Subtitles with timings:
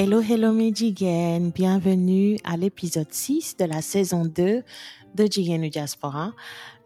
[0.00, 4.62] Hello, hello mes bienvenue à l'épisode 6 de la saison 2
[5.16, 6.34] de Jigen ou Diaspora.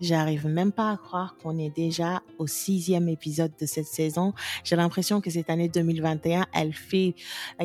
[0.00, 4.32] J'arrive même pas à croire qu'on est déjà au sixième épisode de cette saison.
[4.64, 7.14] J'ai l'impression que cette année 2021, elle fait,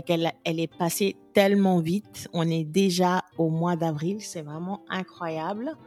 [0.05, 2.27] qu'elle elle est passée tellement vite.
[2.33, 5.77] On est déjà au mois d'avril, c'est vraiment incroyable.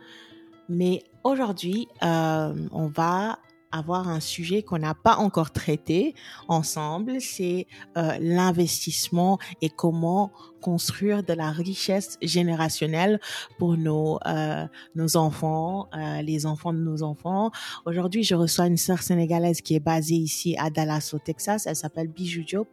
[0.71, 3.39] Mais aujourd'hui, euh, on va
[3.73, 6.15] avoir un sujet qu'on n'a pas encore traité
[6.49, 7.67] ensemble, c'est
[7.97, 13.21] euh, l'investissement et comment construire de la richesse générationnelle
[13.59, 17.51] pour nos euh, nos enfants, euh, les enfants de nos enfants.
[17.87, 21.67] Aujourd'hui, je reçois une sœur sénégalaise qui est basée ici à Dallas au Texas.
[21.67, 22.69] Elle s'appelle Bijou Diop.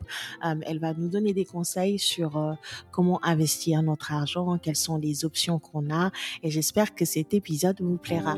[0.46, 2.54] Euh, elle va nous donner des conseils sur euh,
[2.91, 6.12] comment investir notre argent, quelles sont les options qu'on a,
[6.44, 8.38] et j'espère que cet épisode vous plaira.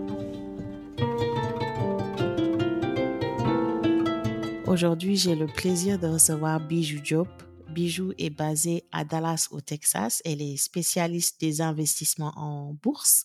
[4.70, 7.28] Aujourd'hui, j'ai le plaisir de recevoir Bijou Diop.
[7.70, 10.22] Bijou est basée à Dallas au Texas.
[10.26, 13.24] Elle est spécialiste des investissements en bourse.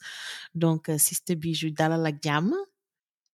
[0.54, 2.54] Donc, euh, Sister Bijou dalal ak jàmm.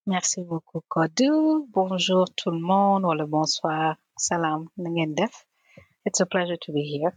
[0.09, 1.69] Merci beaucoup, Kodou.
[1.73, 3.95] Bonjour tout le monde, ou le bonsoir.
[4.17, 5.47] Salam, na ngeen def?
[6.05, 7.13] It's a pleasure to be here.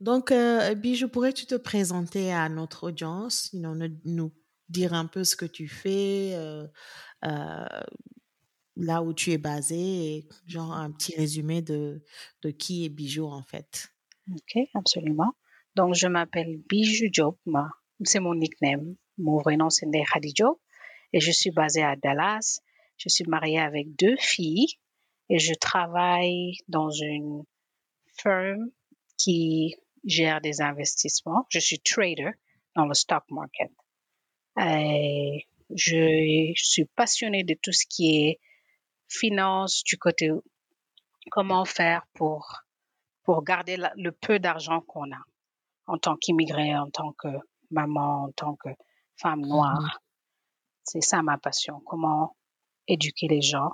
[0.00, 4.32] Donc, euh, Bijou, pourrais-tu te présenter à notre audience, you know, nous, nous
[4.70, 6.66] dire un peu ce que tu fais, euh,
[7.26, 7.66] euh,
[8.80, 12.02] là où tu es basé, et genre un petit résumé de,
[12.42, 13.88] de qui est Bijou en fait.
[14.32, 15.32] Ok, absolument.
[15.76, 17.70] Donc, je m'appelle Bijou ma-
[18.04, 18.96] C'est mon nickname.
[19.18, 20.60] Mon vrai nom, c'est Khady Diop.
[21.12, 22.60] Et je suis basée à Dallas.
[22.96, 24.66] Je suis mariée avec deux filles.
[25.28, 27.44] Et je travaille dans une
[28.20, 28.70] firme
[29.16, 31.46] qui gère des investissements.
[31.50, 32.30] Je suis trader
[32.74, 33.70] dans le stock market.
[34.60, 38.40] Et je suis passionnée de tout ce qui est
[39.10, 40.30] finance du côté
[41.30, 42.62] comment faire pour
[43.24, 45.20] pour garder la- le peu d'argent qu'on a
[45.86, 47.28] en tant qu'immigré, en tant que
[47.70, 48.70] maman, en tant que
[49.16, 50.00] femme noire?
[50.84, 51.80] C'est ça ma passion.
[51.84, 52.34] Comment
[52.88, 53.72] éduquer les gens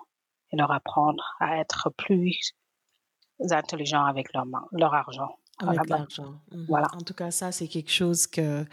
[0.50, 2.52] et leur apprendre à être plus
[3.50, 5.38] intelligents avec leur, leur argent.
[5.60, 6.34] Voilà, Avec l'argent.
[6.50, 6.66] Mhm.
[6.68, 6.88] voilà.
[6.94, 8.64] En tout cas, ça, c'est quelque chose que,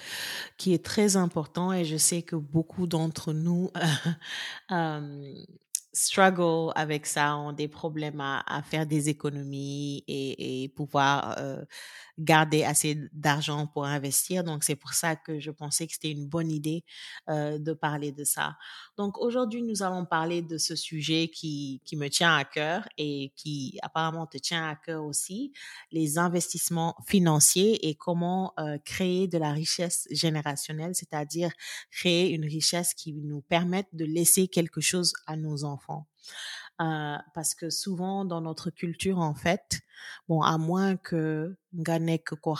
[0.58, 3.70] qui est très important et je sais que beaucoup d'entre nous
[4.72, 5.34] euh,
[5.94, 11.64] struggle avec ça, ont des problèmes à, à faire des économies et, et pouvoir euh,
[12.18, 14.44] garder assez d'argent pour investir.
[14.44, 16.84] Donc, c'est pour ça que je pensais que c'était une bonne idée
[17.30, 18.56] euh, de parler de ça.
[18.98, 23.32] Donc, aujourd'hui, nous allons parler de ce sujet qui, qui me tient à cœur et
[23.36, 25.54] qui apparemment te tient à cœur aussi
[25.92, 31.52] les investissements financiers et comment euh, créer de la richesse générationnelle, c'est-à-dire
[31.92, 36.08] créer une richesse qui nous permette de laisser quelque chose à nos enfants.
[36.82, 39.80] Euh, parce que souvent dans notre culture en fait,
[40.28, 42.56] bon à moins que nga nekk koo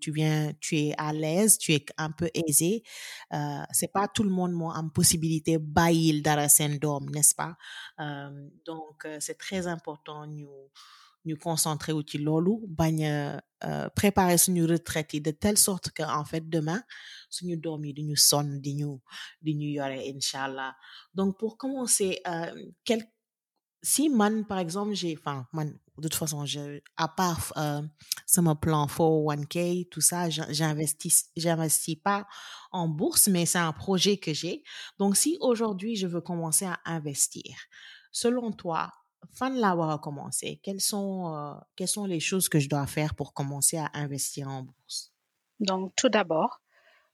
[0.00, 2.82] tu viens tu es à l'aise, tu es un peu aisé,
[3.34, 6.78] euh, c'est pas tout le monde moo am possibilité bàyyil dara seen
[7.12, 7.56] n'est-ce pas?
[8.00, 10.48] Euh, donc euh, c'est très important ñu
[11.26, 15.90] ñu concentrer wu ci loolu bañ a euh, préparer suñu retraite yi de telle sorte
[15.90, 16.82] que en fait demain
[17.30, 18.90] suñu doom yi duñu sonn di ñu
[19.42, 20.72] di ñu yore incha allah
[21.14, 22.52] donc pour commencer euh,
[22.84, 23.02] quel
[23.82, 26.44] si man par exemple j'ai enfin man de toute façon
[26.96, 27.82] à part euh,
[28.26, 32.26] sama plan 401k tout ça j'in- j'investis j'investis pas
[32.72, 34.62] en bourse mais c'est un projet que j'ai.
[34.98, 37.56] Donc si aujourd'hui je veux commencer à investir
[38.12, 38.90] selon toi
[39.32, 42.86] fan la war a commencer quelles sont euh, quelles sont les choses que je dois
[42.86, 45.12] faire pour commencer à investir en bourse?
[45.60, 46.60] Donc, tout d'abord,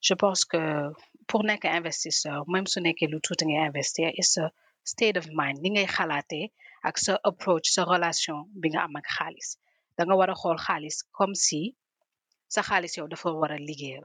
[0.00, 0.92] je pense que
[1.26, 4.50] pour nekk investisseur, même su nekkee lu tuuti ngay investir, it's a
[4.84, 5.58] state of mind.
[5.62, 6.46] Ni ngay xalaatee
[6.88, 9.48] ak sa approach, sa relation bi nga am ak xaalis.
[9.96, 11.60] Da nga war a xool xaalis comme si
[12.54, 14.04] sa xaalis yow dafa war a liggéeyal.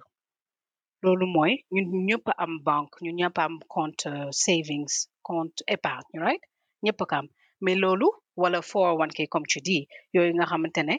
[1.04, 4.94] Loolu mooy ñun ñëpp am banque, ñun ñëpp am compte euh, savings,
[5.28, 6.44] compte épargne, right?
[6.86, 7.28] ñëpp ko am.
[7.64, 8.08] Mais loolu
[8.42, 10.96] wala 401k comme tu dis, yooyu nga xamante ne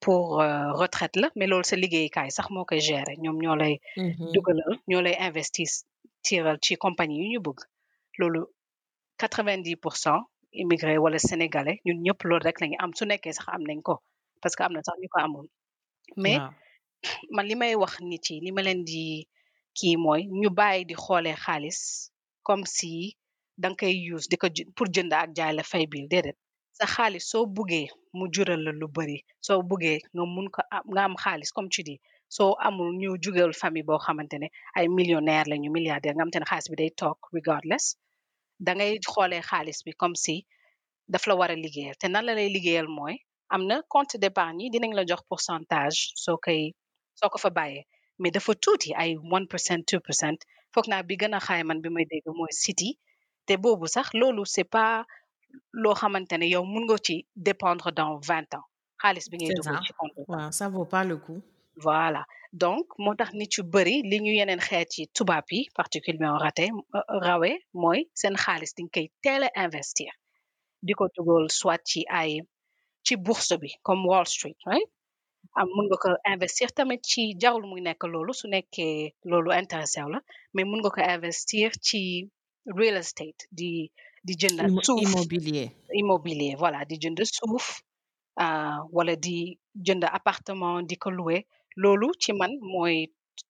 [0.00, 3.16] pour euh, retraite la, mais loolu sa liggéeykaay sax moo koy gérer.
[3.22, 4.32] ñoom ñoo lay mm-hmm.
[4.34, 5.68] dugalal ñoo lay investir
[6.24, 7.58] tiral ci compagnie yu ñu bëgg
[8.18, 8.40] loolu
[9.20, 10.20] quatre-vingt-dix pour cent
[10.62, 13.94] immigré wala sénégalais ñun ñëpp loolu rek lañu am su nekkee sax am nañ ko
[14.40, 15.46] parce que am na sax ñu ko amul
[16.22, 16.38] mais
[17.34, 19.02] man li may wax nit yi li ma leen di
[19.78, 21.78] kii mooy ñu bàyyi di xoolee xaalis
[22.46, 22.92] comme si
[23.60, 26.36] da nga koy use di ko jë- pour jënd ak jaay la fay bil déedéet.
[26.78, 27.86] Sa xaalis soo buggee
[28.16, 31.68] mu jural la lu bari soo buggee nga mun ko am nga am xaalis comme
[31.74, 32.00] tu dis
[32.36, 33.10] soo amul ñu
[33.60, 36.90] famille boo xamante ne ay millionnaire la ñu milliardaire nga xamante ne xaalis bi day
[37.00, 37.84] toog regardless
[38.64, 40.46] da ngay xoolee xaalis bi comme si
[41.12, 41.96] daf la war a liggéeyal.
[42.00, 43.16] Te nan la lay liggéeyal mooy
[43.54, 46.74] am na compte d'épargne yi dinañ la jox pourcentage soo koy
[47.18, 47.84] soo ko fa bàyyee.
[48.20, 50.38] Mais dafa tuuti ay one percent two percent.
[50.74, 52.98] Foog naa bi gën a xaay man bi may dégg mooy Citi.
[53.46, 55.04] Te boobu sax loolu c'est pas
[55.72, 58.66] loo xamante ne yow mun nga ci dépendre dans vingt ans.
[59.02, 59.80] Xaalis bi ngay c'est dugal ça.
[59.86, 60.42] ci compte d'épargne.
[60.42, 61.40] Waaw ça vaut pas le coup.
[61.76, 66.38] Voilà donc moo tax nit yu bëri li ñu yeneen xeet yi tubaab yi particulièrement
[66.44, 66.66] raté
[67.26, 70.12] rawee mooy seen xaalis nga koy teel a investir.
[70.86, 72.40] Di ko dugal soit ci ay
[73.04, 74.88] ci bourse bi comme Wall Street right?
[75.58, 80.00] Am mun nga ko investir tamit ci jarul muy nekk loolu su nekkee loolu intéressé
[80.12, 80.20] la
[80.54, 82.00] mais mun nga ko investir ci
[82.78, 83.90] real estate di
[84.26, 85.00] di jënd suuf.
[85.06, 85.68] immobilier.
[86.02, 87.66] Immobilier voilà di jënd suuf
[88.44, 91.42] ah, wala di jënd appartement di ko louer
[91.82, 92.96] loolu ci man mooy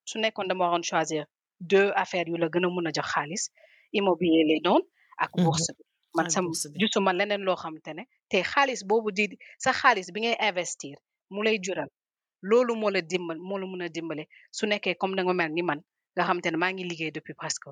[0.09, 1.23] su nekkoon dama waroon choisir
[1.71, 3.43] deux affaires yu la gën a mun a jox xaalis
[3.97, 4.81] immobilier lay doon
[5.23, 5.43] ak Mhm.
[5.45, 5.83] bourse bi.
[6.15, 6.45] Man sam
[6.79, 9.25] gisuma leneen loo xamante ne te xaalis boobu di
[9.63, 10.97] sa xaalis bi ngay investir
[11.33, 11.89] mu lay jural.
[12.49, 14.23] Loolu moo la dimbal moo la mun a dimbale.
[14.57, 15.79] Su nekkee comme da nga mel ni man
[16.15, 17.69] nga ne maa ngi liggéey depuis presque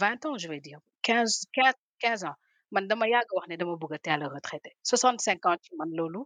[0.00, 2.36] vingt ans je vais dire quinze quinze quinze ans
[2.72, 4.70] man dama yàgg wax ne dama bëgg a teel a retraité.
[4.82, 6.20] soixante cinq ans ci man loolu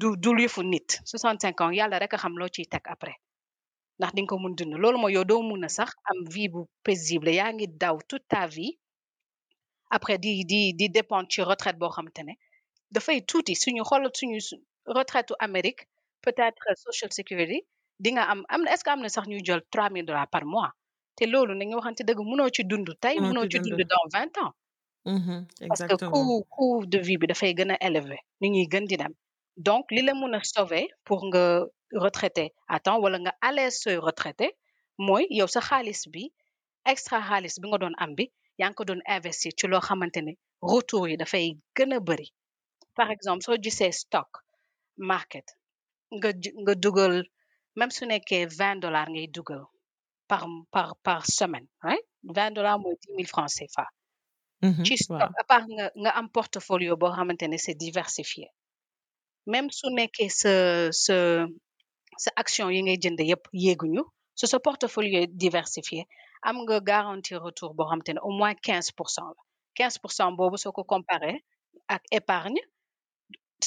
[0.00, 0.88] du du yëfu nit.
[1.10, 3.16] soixante cinq ans yàlla rek a xam loo ciy teg après.
[3.98, 4.74] ndax di nga ko mun dund.
[4.82, 7.30] loolu mooy yow doo mun a sax am vie bu paisible.
[7.38, 8.78] yaa ngi daw toute ta vie
[9.96, 12.34] après di di di dépendre ci retraite boo xamante ne
[12.94, 13.54] dafay tuuti.
[13.62, 15.82] suñu xoolal suñu su- retraite Amérique
[16.24, 17.58] peut-être social security
[18.02, 20.72] di nga am est-ce que am na sax ñuy jël trois mille dollars par mois?
[21.16, 23.16] te loolu nañu waxante dëgg munoo ci dund tey
[23.50, 23.80] ci dund.
[23.92, 24.52] dans vingt ans.
[25.06, 28.18] Mhm, parce que coût coût de vie bi dafay gën a élevé.
[28.40, 29.14] ni ñuy gën di dem
[29.56, 31.44] donc li la mun a sauver pour nga
[32.04, 34.48] retraité à temps wala nga aller sooy retraité
[35.06, 36.24] mooy yow sa xaalis bi
[36.92, 38.24] extra xaalis bi nga doon am bi
[38.58, 40.32] yaa ngi ko doon investir ci loo xamante ne
[40.72, 42.28] retour yi dafay gën a bëri.
[42.96, 44.30] Par exemple soo gisee stock
[45.10, 45.46] market
[46.16, 46.30] nga
[46.64, 47.14] nga dugal
[47.78, 49.62] même su nekkee vingt dollars ngay dugal
[50.30, 50.42] par
[50.74, 52.06] par par semaine right?
[52.36, 53.86] vingt dollars mooy dix mille francs CFA
[54.62, 58.46] Mhm, ci stock à part nga nga am portfolio boo xamante ne c'est diversifié
[59.52, 60.52] même su nekkee sa
[61.04, 61.16] sa
[62.24, 64.02] sa action yi ngay jënd yëpp yéeguñu
[64.38, 64.58] su sa
[65.20, 66.02] est diversifié
[66.48, 69.42] am nga garantie retour boo ne au moins quinze pour cent la.
[69.76, 71.32] quinze pour cent boobu soo ko comparé
[71.94, 72.60] ak épargne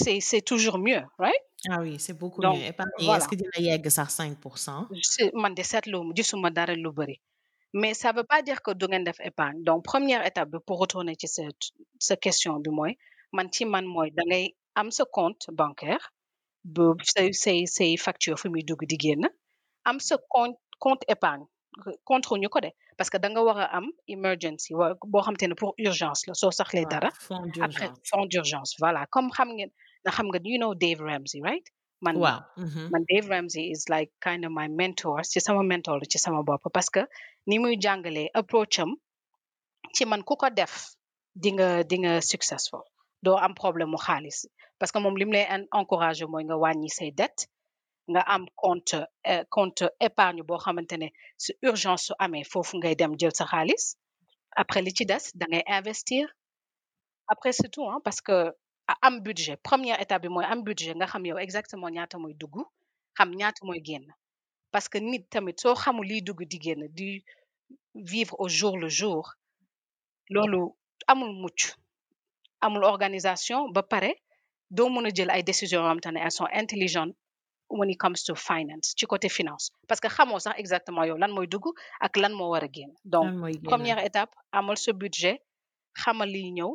[0.02, 1.44] c'est c'est toujours mieux right?
[1.70, 2.66] Ah oui c'est beaucoup donc mieux.
[2.74, 4.88] Épargne voilà est-ce que dina yegg sax cinq pour cent?
[5.42, 7.18] Man de seetlu gisuma dara lu bëri
[7.74, 9.62] mais ça veut pas dire que du ngeen def épargne.
[9.68, 11.44] Donc première étape bi pour retourner ci sa
[12.08, 12.94] sa question bi mooy
[13.36, 14.46] man ci man mooy da ngay
[14.80, 16.06] am sa compte bancaire
[16.76, 19.24] bu say say say facture fi muy dugg di génn
[19.90, 21.46] am sa compte compte épargne
[22.10, 23.86] contre ñu ko de parce que da nga war a am
[24.16, 28.00] emergency wa boo xam te ne pour urgence la soo saxlee dara après d'urgence.
[28.10, 29.72] fonds d'urgence voilà comme xam ngeen
[30.06, 31.68] na xam nga you know Dave Ramsey right?
[32.06, 35.96] Man waaw mhm, man Dave Ramsey is like kind of my mentor ci sama mentor
[36.02, 37.02] la ci sama bopp parce que
[37.50, 38.92] ni muy jàngalee approach am
[39.96, 40.74] ci man ku ko def
[41.44, 42.84] di nga di nga successful
[43.26, 44.38] doo am problème mu xaalis
[44.80, 47.42] parce que moom li mu lay en- encouragé mooy nga wàññi say dette
[48.12, 48.96] nga am compte
[49.32, 51.08] euh, compte épargne boo xamante ne
[51.70, 53.46] urgence su amee foofu ngay dem jël sa
[54.62, 55.06] après li ci
[57.28, 58.38] après c'est tout hein, parce que
[59.22, 59.56] budget.
[59.58, 62.18] Première étape bi am budget nga xam yow exactement ñaata
[63.18, 63.62] xam ñaata
[64.72, 65.56] parce que nit tamit
[66.98, 67.24] di
[67.96, 69.34] vivre au jour le jour
[71.08, 71.48] amul
[72.62, 73.84] amul organisation ba
[74.72, 77.16] doo mën a jël ay décisions yoo xamante ne elles sont intelligentes
[77.70, 79.72] when it comes to finance ci côté finance.
[79.88, 81.66] Parce que xamoo sax exactement yow lan mooy dugg
[82.00, 82.92] ak lan moo war a génn.
[83.06, 83.28] Donc
[83.64, 85.38] première étape amal sa budget
[86.04, 86.72] xamal liy ñëw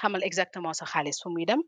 [0.00, 1.60] xamal exactement sa xaalis fu muy dem.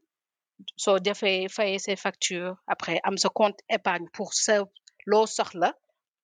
[0.77, 4.65] Soo defee fayee say facture après am sa compte épargne pour sa
[5.07, 5.73] loo soxla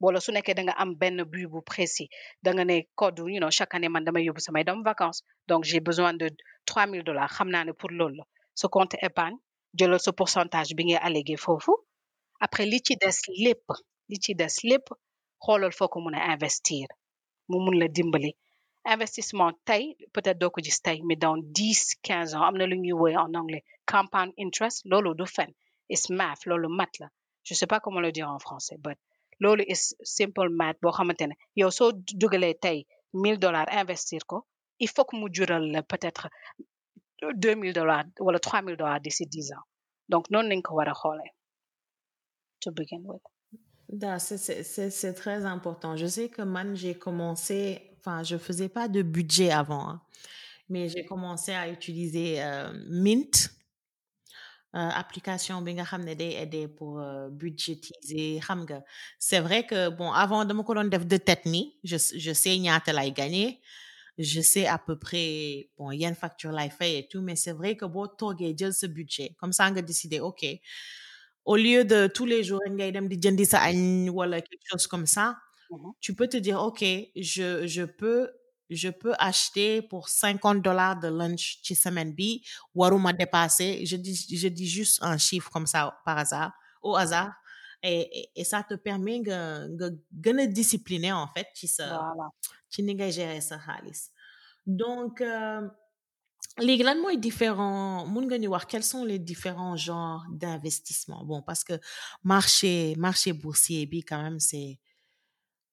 [0.00, 2.08] wala su nekkee da nga am benn but bu précis
[2.42, 5.64] da nga ne code you know chaque année man damay yóbbu samay doom vacances donc
[5.64, 6.28] j'ai besoin de
[6.66, 8.24] trois mille dollars xam naa ne pour loolu la
[8.61, 9.38] sa compte épargne
[9.78, 11.73] jëlal sa pourcentage bi ngay allégué foofu.
[12.44, 13.66] Après li ci des lépp
[14.11, 14.87] li ci des lépp
[16.34, 16.87] investir.
[18.87, 22.76] Investissement tey peut-être doo ko gis mais dans dix quinze ans am na lu
[23.16, 25.50] en anglais compound interest loolu du fen
[25.88, 27.08] is math loolu math la.
[27.44, 28.99] Je sais pas comment le dire en français but
[29.40, 32.78] loolu is simple math boo xamante ne yow soo dugalee tey
[33.23, 34.44] mille dollars investir ko
[34.78, 36.28] il faut que mu jural la peut-être
[37.35, 39.64] deux mille dollars wala trois mille dollars d'ici dix ans
[40.09, 40.62] donc noonu
[42.61, 43.23] to begin with
[44.18, 45.97] c'est très important.
[45.97, 50.02] Je sais que man, j'ai commencé, enfin, je faisais pas de budget avant, hein,
[50.68, 53.50] mais j'ai commencé à utiliser euh, Mint.
[54.75, 58.40] euh, application bi nga xam aider pour euh, budgétiser
[59.21, 61.47] c'est vrai que bon avant dama ko doon de tête
[61.85, 63.61] je je sais ñaata lay gagner
[64.18, 67.76] je sais à peu près bon yan facture lay fay et tout mais c'est vrai
[67.76, 67.85] que
[68.16, 70.47] toogee jël ce budget comme ça nga décider ok
[71.44, 72.61] au lieu de tous les jours
[74.40, 75.37] quelque chose comme ça
[75.71, 75.94] Mhm.
[76.00, 76.85] tu peux te dire ok
[77.16, 78.30] je je peux
[78.71, 82.44] je peux acheter pour 50 dollars de lunch ci semaine bi
[82.75, 86.52] waruma dépasser je dis je dis juste un chiffre comme ça par hasard
[86.83, 87.33] au hasard
[87.83, 89.21] et et, et ça te permet
[90.23, 91.49] gën a discipliner en fait
[91.88, 92.28] voilà
[94.66, 95.23] donc
[96.59, 98.07] léegi lan mooy différent
[98.69, 101.25] quels sont les différents genres d'investissement?
[101.25, 101.75] Bon parce que
[102.23, 104.81] marché marché boursier quand même c'est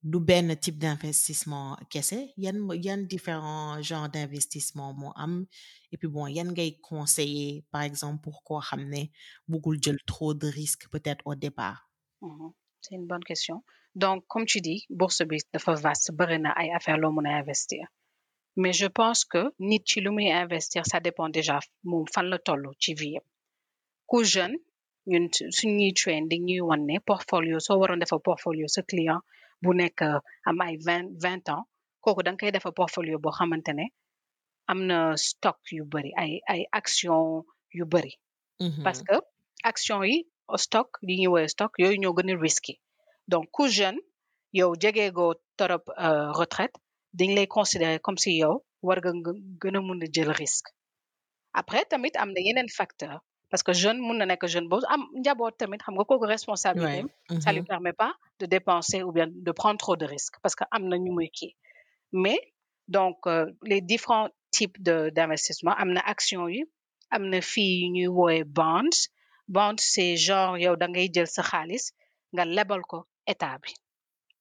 [0.03, 2.33] du benn type d'investissement kese.
[2.37, 5.45] Mo- yan différents genres d'investissement moo am.
[5.91, 9.03] Et puis bon yan ngay conseiller par exemple pour koo xam ne
[9.47, 11.89] bëggul jël trop de risques peut-être au départ?
[12.21, 12.51] Mhm.
[12.81, 13.63] c'est une bonne question
[13.95, 17.37] donc comme tu dis bourse bi dafa vaste bëri na ay affaire loo mën a
[17.41, 17.85] investir.
[18.55, 22.37] Mais je pense que nit ci lu muy investir ça dépend déjà moom fan la
[22.39, 23.23] toll ci vie am.
[24.07, 24.57] Ku jeune
[25.07, 29.21] ñun su- suñuy train di ñuy wan ne portfolio soo waroon defa portfolio sa client
[29.61, 31.63] bu nekk euh, am ay vingt vingt ans
[32.01, 33.85] kooku da nga koy defa portfolio boo xamante ne
[34.71, 37.43] am na stock yu bëri ay ay action
[37.77, 38.13] yu bëri
[38.83, 39.15] parce que
[39.63, 40.17] action yi
[40.65, 42.73] stock li ñuy woowee stock yooyu ñoo gën a risqué
[43.31, 43.99] donc ku jeune
[44.59, 46.75] yow jegeegoo torop euh, retraite
[47.17, 48.53] dañ lay considérer comme si yow
[48.87, 49.11] war nga
[49.61, 50.69] gën a mun a jël risque.
[51.53, 53.15] Après tamit am na yeneen facteur
[53.49, 57.03] parce que jeune mun na nekk jeune boobu am njaboot tamit xam nga kooku responsabilité
[57.03, 57.67] ouais ça lui Mhm.
[57.73, 60.95] permet pas de dépenser ou bien de prendre trop de risques parce que am na
[61.03, 61.53] ñu muy kii.
[62.23, 62.39] Mais
[62.97, 66.61] donc euh, les différents types de d'investissement am na action yi
[67.15, 68.99] am na fii yu ñuy woowe bonds.
[69.55, 71.85] Bonds c'est genre yow da ngay jël sa xaalis
[72.33, 73.71] nga lebal ko état bi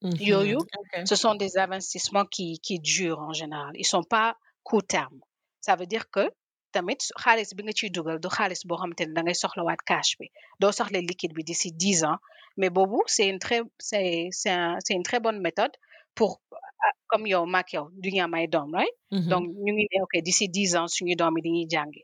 [0.02, 0.58] yooyu
[1.04, 3.72] ce sont des investissements qui qui durent en général.
[3.74, 5.20] Ils sont pas court terme.
[5.60, 6.24] Ça veut dire que
[6.72, 10.12] tamit xaalis bi nga ciy dugal du xaalis boo xamante ne da ngay soxlawaat cash
[10.18, 10.26] bi.
[10.60, 12.18] Doo soxla liquide bi d'ici dix ans
[12.56, 15.74] mais boobu c'est une très c'est c'est un, c'est une très bonne méthode
[16.14, 18.94] pour ah, comme yow maak yow du ñu am ay doom right?
[19.10, 19.28] Mhm.
[19.32, 22.02] donc ñu ngi ne ok d'ici dix ans suñu doom yi dañuy jàngi.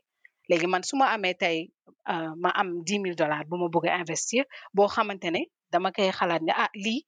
[0.49, 1.71] Léegi man su ma amee tey
[2.09, 4.43] euh, ma am dix mille dollars bu ma bëgg a investir
[4.75, 7.01] boo xamante ne dama koy xalaat ne ah lii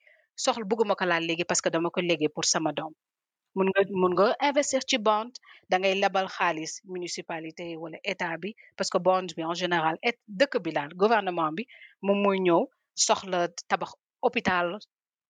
[0.44, 2.94] soxla bëgguma ko laal léegi parce que dama ko léegi pour sama doom.
[3.56, 5.32] Mun nga mun nga investir ci bond
[5.70, 10.16] da ngay lebal xaalis municipalité wala état bi parce que bond bi en général et
[10.40, 11.64] dëkk bi daal gouvernement bi
[12.06, 12.62] moom mooy ñëw
[13.06, 14.68] soxla tabax hôpital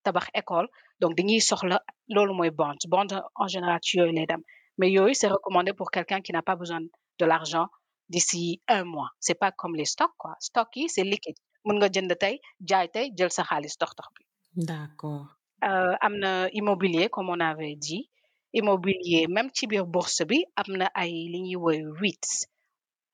[0.03, 0.67] tabax école
[0.99, 1.77] donc dañuy soxla
[2.13, 3.09] loolu mooy bond bond
[3.43, 4.41] en général ci yooyu lay dem.
[4.77, 6.81] Mais yooyu c'est recommandé pour quelqu'un qui n'a pas besoin
[7.19, 7.67] de l'argent
[8.09, 9.09] d'ici un mois.
[9.19, 10.33] C'est pas comme les stocks quoi.
[10.39, 11.35] Stock yi c'est liquide
[11.65, 12.35] mun nga jënd tey
[12.69, 14.23] jaay tey jël sa xaalis dox dox bi.
[14.69, 15.25] D'accord.
[15.63, 18.09] Euh, am na immobilier comme on avait dit.
[18.53, 22.31] Immobilier même ci biir bourse bi am na ay li ñuy woy REITs.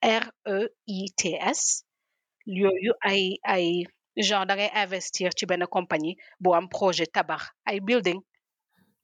[0.04, 0.24] R
[0.56, 1.84] E I T S.
[2.46, 3.66] Yooyu ay ay
[4.28, 8.22] genre da ngay investir ci benn compagnie bu am projet tabax ay building.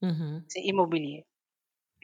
[0.02, 0.44] Mhm.
[0.48, 1.24] c'est immobilier.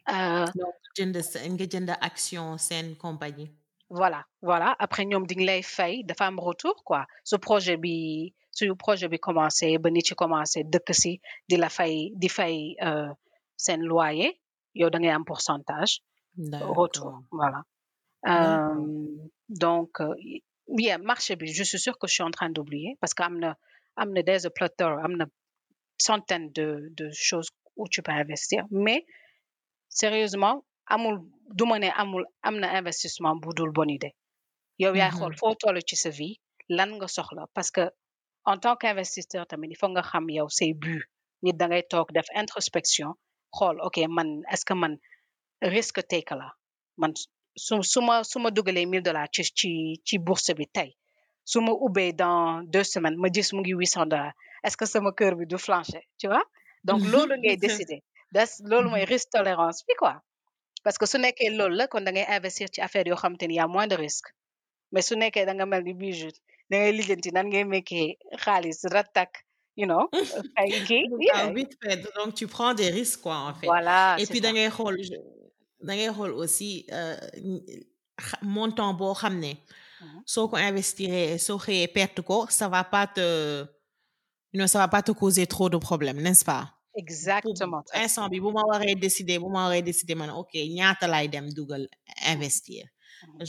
[0.08, 1.16] Euh, donc jënd
[1.54, 3.50] nga jënd action seen compagnie
[3.90, 4.76] voilà voilà.
[4.78, 7.06] Après ñoom di lay fay dafa am retour quoi.
[7.24, 11.68] Su projet bi su projet bi commencé ba nit ci commencé dëkk si di la
[11.68, 13.10] fay di fay euh,
[13.56, 14.32] seen loyer
[14.74, 16.00] yow da ngay am pourcentage.
[16.60, 17.62] Retour voilà.
[18.26, 19.16] Euh,
[19.48, 22.96] donc euh, y- yeah, marché bi je suis sûre que je suis en train d'oublier
[23.00, 23.56] parce que am na
[23.96, 25.26] am na des a plethora am na
[25.98, 26.66] centaines de
[26.98, 28.64] de choses où tu peux investir.
[28.70, 29.06] Mais
[29.88, 30.64] sérieusement
[30.94, 31.16] amul
[31.58, 34.14] du ma ne amul am na investissement bu dul bonne idée.
[34.78, 35.38] Yow yaay xool Mhm.
[35.40, 37.84] foo toll ci sa vie lan nga soxla parce que
[38.44, 41.02] en tant qu'investisseur tamit il faut nga xam yow say but
[41.42, 43.10] nit da ngay toog def introspection
[43.56, 44.98] xool ok man est-ce que man
[45.62, 46.48] risque take la?
[46.96, 47.12] Man
[47.56, 49.70] su su ma su ma dugalee mille dollars ci ci
[50.06, 50.90] ci bourse bi tey
[51.44, 54.86] su ma ubbee dans deux semaines ma gis mu ngi huit cent dollars est-ce que
[54.86, 56.44] sama cœur bi du flancher tu vois?
[56.84, 58.00] Donc loolu ngay décider.
[58.32, 59.08] Das loolu mooy Mhm.
[59.12, 60.14] risque tolérance bi quoi
[60.84, 63.54] parce que su nekkee loolu la kon da ngay investir ci affaire yoo xamante ni
[63.54, 64.30] y a moins de risque.
[64.92, 66.30] Mais su nekkee da nga mel ni bijou
[66.70, 69.32] da ngay lijjanti nan ngay mekkee xaalis ratak
[69.76, 70.04] you know
[70.60, 71.52] ay kii Donc, yeah.
[71.52, 71.98] vite fait.
[72.16, 73.66] Donc tu prends des risques quoi en fait.
[73.66, 74.96] Voilà et puis da ngay xool
[75.86, 77.16] da ngay xool aussi euh,
[78.42, 79.52] montant boo xam ne
[80.00, 80.22] Mhm.
[80.26, 83.26] soo ko investir soo xëyee perte ko ça va pas te
[84.54, 86.77] know, ça va pas te causer trop de problèmes n'est-ce pas?
[87.02, 91.28] Exactement instant bi bu ma waree décider bu ma waree décider man ok ñaata laay
[91.34, 91.84] dem dugal
[92.34, 92.84] investir.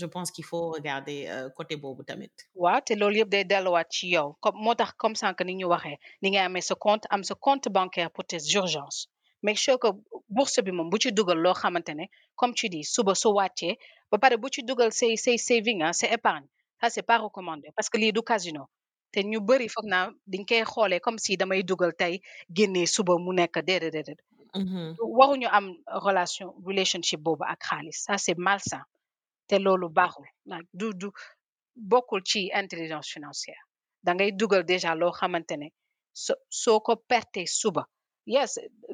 [0.01, 2.31] Je pense qu'il faut regarder euh, côté boobu tamit.
[2.63, 4.27] waaw te loolu yëpp day delluwaat ci yow.
[4.43, 7.35] Comme moo tax comme sànq ni ñu waxee ni nga amee sa compte am sa
[7.45, 9.07] compte bancaire pour tes urgences.
[9.43, 9.87] Make sure que
[10.35, 13.77] bourse bi moom bu ci dugal loo xamante ne comme tu dis suba su wàccee
[14.11, 16.47] ba pare bu ci dugal say say saving ah c'est épargne.
[16.81, 18.63] Ça c'est pas recommandé parce que lii du casino
[19.11, 22.21] te ñu bëri foog naa diñ koy xoolee comme si damay dugal tey
[22.55, 24.21] génnee suba mu nekk déedéet déedéet
[24.55, 24.95] Mhm.
[25.17, 25.65] waruñu am
[26.07, 28.83] relation relationship boobu ak xaalis ça c'est malsain
[29.47, 30.25] te loolu baaxul.
[30.73, 31.07] Du du
[31.75, 33.61] bokkul ci intelligence financière.
[34.03, 35.67] Da ngay dugal déjà loo xamante ne
[36.13, 37.83] so soo ko perte suba
[38.35, 38.51] yes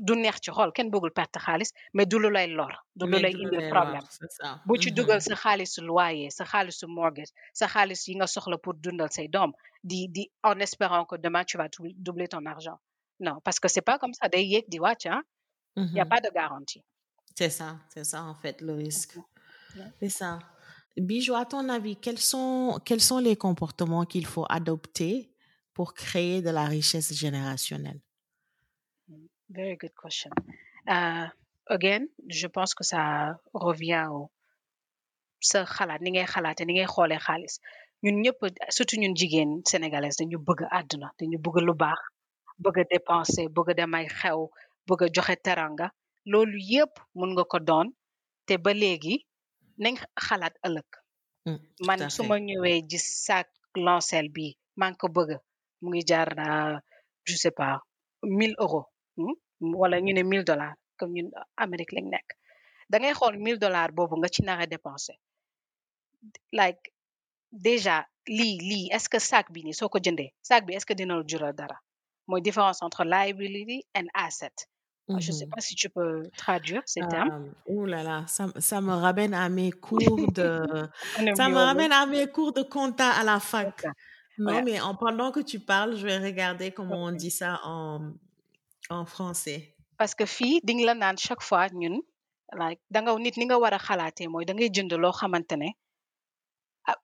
[0.08, 3.18] du neex ci xol kenn bëggul perte xaalis mais du lu lay lor du lu
[3.26, 4.06] lay lay problème
[4.68, 5.28] bu ci dugal Mhm.
[5.30, 9.52] sa xaalisu loyer sa xaalisu mortgage sa xaalis yi nga soxla pour dundal say doom
[9.90, 11.70] di di en espérant que demain tu vas
[12.06, 12.80] doubler ton argent
[13.26, 15.22] non parce que c'est pas comme ça day yéeg di wàcc ah
[15.78, 16.10] y a Mhm.
[16.14, 16.84] pas de garantie
[17.40, 19.16] C'est ça, c'est ça en fait le risque.
[20.00, 20.32] C'est ça.
[21.10, 25.14] Bijou, à ton avis, quels sont, quels sont les comportements qu'il faut adopter
[25.74, 28.00] pour créer de la richesse générationnelle?
[29.50, 30.32] Very good question.
[30.88, 31.28] Uh,
[31.70, 34.32] again, je pense que ça revient au
[35.50, 37.56] sa xalaat ni ngay xalaate ni ngay xoolee xaalis.
[38.04, 38.40] Ñun ñëpp
[38.76, 42.02] surtout ñun jigéen sénégalaise dañu bëgg àdduna dañu bëgg lu baax
[42.64, 44.40] bëgg a dépenser bëgg a dem ay xew
[44.88, 45.88] bëgg a joxe teranga.
[46.32, 47.88] Loolu yëpp mun nga ko doon
[48.48, 49.16] te ba léegi
[49.84, 49.96] nañ
[50.26, 50.90] xalaat ëllëg.
[51.46, 53.48] Mm, tout man su ma ñëwee gis sac
[53.86, 54.48] lancel bi
[54.80, 55.30] maa ngi ko bëgg.
[55.82, 56.48] Mu ngi jar na
[57.28, 57.76] je sais pas
[58.38, 58.86] mille euros.
[58.88, 58.95] hmm?
[59.62, 62.30] Wala ñu ne mille dollars comme ñun Amérique lañ nekk.
[62.90, 65.18] Da ngay xool mille dollars boobu nga ci nar a dépenser.
[66.52, 66.92] Like
[67.52, 70.94] déjà lii lii est-ce que sac bi nii soo ko jëndee sac bi est-ce que
[70.94, 71.78] dina la jural dara?
[72.28, 74.56] Mooy différence entre liability and asset.
[75.08, 75.52] Je sais Mhm.
[75.52, 77.30] pas si tu peux traduire ces termes.
[77.70, 80.50] Euh, ouh là là, ça, ça me ramène à mes cours de,
[81.40, 83.86] ça me ramène à mes cours de compta à la fac.
[84.40, 84.64] Non, Ouais.
[84.64, 88.14] mais en pendant que tu parles, je vais regarder comment on dit ça en,
[88.90, 89.62] en français.
[89.98, 91.96] parce que fii di nga la naan chaque fois ñun
[92.62, 95.56] like da nga nit ni nga war a xalaatee mooy da ngay jënd loo xamante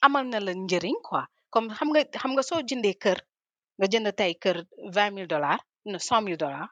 [0.05, 3.19] amal na la njëriñ quoi comme xam nga xam nga soo jëndee kër
[3.77, 4.57] nga jënd tey kër
[4.95, 6.69] vingt mille dollars no cent mille dollars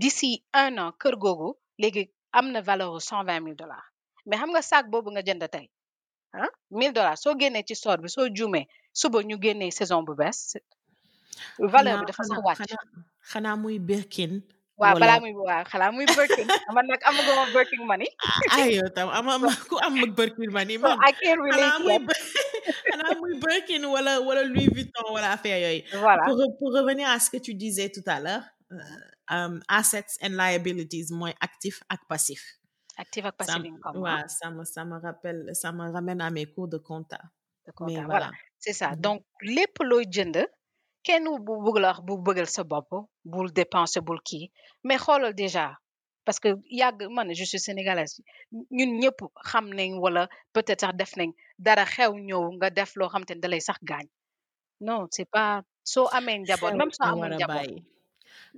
[0.00, 0.30] d'ici
[0.62, 1.48] un an kër googu
[1.80, 2.02] léegi
[2.38, 3.86] am valeur u cent vingt mille dollars
[4.26, 5.66] mais xam nga sac boobu nga jënd tey
[6.42, 8.66] ah mille dollars soo génnee ci store bi soo juumee
[9.00, 10.38] suba ñu génnee saison bu bees
[11.58, 12.84] valeur bi xanaa dafa xanaa wàcc xanaa
[13.32, 14.32] xanaa muy Birkin
[14.80, 16.46] waaw balaa muy waaw xalaa muy Birkin.
[16.74, 18.10] man nag amaguma Birkin money.
[18.56, 20.68] ay yow tam ama so ku am Birkin so man
[21.08, 21.98] I can't relate xanaa muy
[22.90, 25.82] xanaa Birkin wala wala Louis Vuitton wala affaire yooyu.
[26.04, 26.24] Voilà.
[26.28, 28.44] Pour pour revenir à ce que tu disais tout à l'heure
[29.30, 32.40] um, assets and liabilities mooy actif ak passif
[32.98, 36.46] active ak m- income ouais, ça me ça me rappelle ça me ramène à mes
[36.46, 37.18] cours de compta.
[37.66, 38.06] De compta voilà.
[38.08, 38.30] voilà.
[38.58, 38.90] C'est ça.
[38.92, 39.00] Mhm.
[39.00, 40.36] donc lépp looy jënd
[41.06, 42.90] kenn bu bëgg la wax bu bëggal sa bopp
[43.32, 44.50] bul dépenser bul kii.
[44.86, 45.66] Mais xoolal déjà
[46.24, 46.48] parce que
[46.80, 48.16] yàgg man je suis sénégalaise
[48.76, 50.22] ñun ñëpp xam nañ wala
[50.54, 53.78] peut-être sax def nañ dara xew ñëw nga def loo xam te ne dalay sax
[53.90, 54.06] gaañ.
[54.80, 57.84] Non c'est pas soo amee njaboot même soo amul a njaboot bàyyi.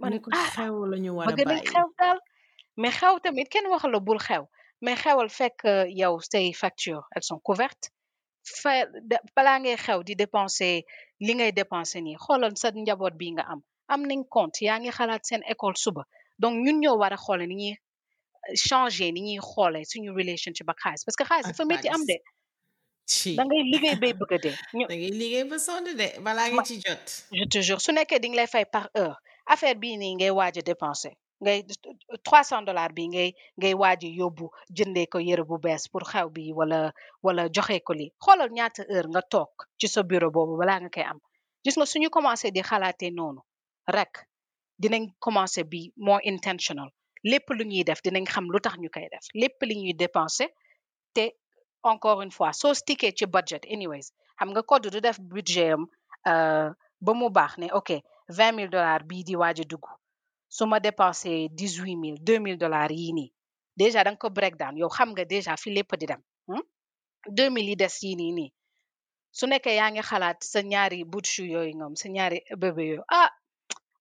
[0.00, 1.66] man ah xew la ñu war a bëgg nañ bàyyi.
[1.72, 2.18] xew daal.
[2.80, 4.44] Mais xew tamit kenn wax la bul xew.
[4.80, 5.60] Mais xewal fekk
[6.00, 7.90] yow say factures elles sont couvertes
[8.62, 8.70] fa
[9.36, 10.82] balaa ngay xew di dépenser
[11.26, 13.60] li ngay dépenser nii xoolal sa njaboot bi nga am.
[13.88, 16.02] Am nañ compte yaa ngi xalaat seen école suba.
[16.38, 17.74] Donc ñun ñoo war a xoole ni ñuy
[18.66, 21.02] changer ni ñuy xoole suñu relationship ak xaalis.
[21.04, 22.16] Parce que xaalis dafa métti am de.
[23.36, 24.56] Da ngay liggéey bay bëgg a dee.
[24.88, 27.04] Da ngay liggéey ba sonn de balaa nga ma ci jot.
[27.32, 29.16] je te jure su nekkee di nga lay fay par heure.
[29.46, 31.58] Affaire bii nii ngay waaj a dépenser ngay
[32.26, 34.46] trois cent dollars bi ngay ngay waaj a yóbbu
[34.76, 38.10] jëndee ko yëre bu bees pour xew bi wala wala joxe ko lii.
[38.24, 41.18] Xoolal ñaata heure nga toog ci sa bureau boobu balaa nga koy am.
[41.64, 43.40] Gis nga suñu commencé di xalaatee noonu
[43.86, 44.12] rek
[44.82, 46.90] dinañ commencé bi more intentional.
[47.24, 49.24] Lépp lu ñuy def dinañ xam lu tax ñu koy def.
[49.34, 50.46] Lépp li ñuy dépensé
[51.14, 51.24] te
[51.82, 54.06] encore une fois soo stické ci budget anyways
[54.38, 55.86] xam nga code du def budget am
[56.26, 56.70] euh,
[57.00, 57.90] ba mu baax ne ok
[58.28, 59.84] vingt mille dollars bii di waaj a dugg.
[60.48, 63.32] Su ma dépensé dix huit mille deux mille dollars yii nii
[63.78, 66.62] déjà da nga ko break down yow xam nga déjà fi lépp di dem hmm?
[67.36, 68.50] deux mille yi des yii nii nii
[69.32, 73.30] su nekkee yaa ngi xalaat sa ñaari chou yooyu ngoom sa ñaari bébé yooyu ah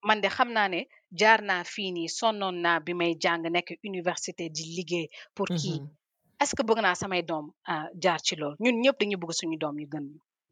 [0.07, 0.87] man de xam naa ne
[1.19, 5.79] jaar naa fii nii sonnoon naa bi may jàng nekk université di liggéey pour kii
[5.81, 5.89] Mhm.
[6.41, 8.55] est-ce que bëgg naa samay doom ah, jaar ci loolu?
[8.59, 10.05] Ñun ñëpp dañuy bëgg suñu doom yu gën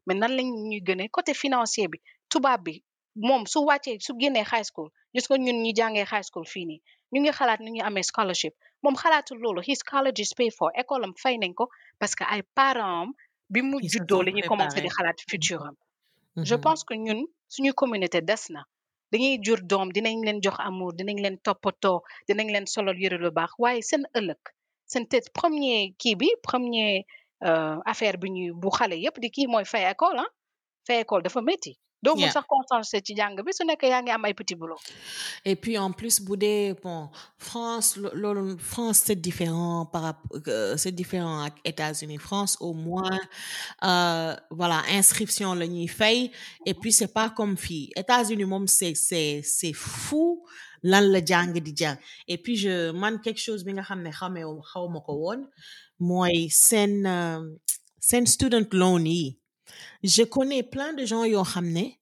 [0.06, 1.08] mais nan lañ ñuy gënee?
[1.08, 2.82] Côté financier bi tubaab bi
[3.14, 6.64] moom su wàccee su génnee high school gis nga ñun ñi jàngee high school fii
[6.70, 6.80] nii
[7.12, 8.54] ñu ngi xalaat nu ñu amee scholarship.
[8.82, 11.64] Moom xalaatul loolu his college is paid for école am fay nañ ko
[11.98, 13.08] parce que ay parents am
[13.52, 15.76] bi mu juddoo la ñuy commencé di xalaat futur am.
[16.48, 16.60] Je Mhm.
[16.64, 18.62] pense que ñun suñu communauté des na.
[19.12, 21.98] Dañuy jur doom dinañ leen jox amour dinañ leen toppatoo
[22.28, 24.42] dinañ leen solal yëre lu baax waaye seen ëllëg
[24.90, 27.06] seen te premier kii bi premier
[27.48, 30.28] euh, affaire bi ñuy bu xale yépp di kii mooy fay école ah.
[30.86, 32.32] Fay école dafa métti doo mun Yeah.
[32.32, 34.80] sax concentré ci jàng bi su nekkee yaa ngi am ay petit boulot
[35.44, 37.98] Et puis en plus, bon, France,
[38.58, 42.18] France c'est différent par rapport, euh, c'est différent États-Unis.
[42.18, 43.18] France au moins,
[43.84, 46.30] euh, voilà, inscription le ñuy fay.
[46.64, 47.90] Et puis c'est pas comme fille.
[47.96, 50.44] États-Unis c'est c'est c'est fou
[50.82, 51.96] lan la jàng di jar.
[52.28, 53.84] Et puis je man quelque chose bi nga
[55.06, 55.48] ko won
[55.98, 59.38] moy sen euh, student loan yi.
[60.02, 61.98] Je connais plein de gens yo xamné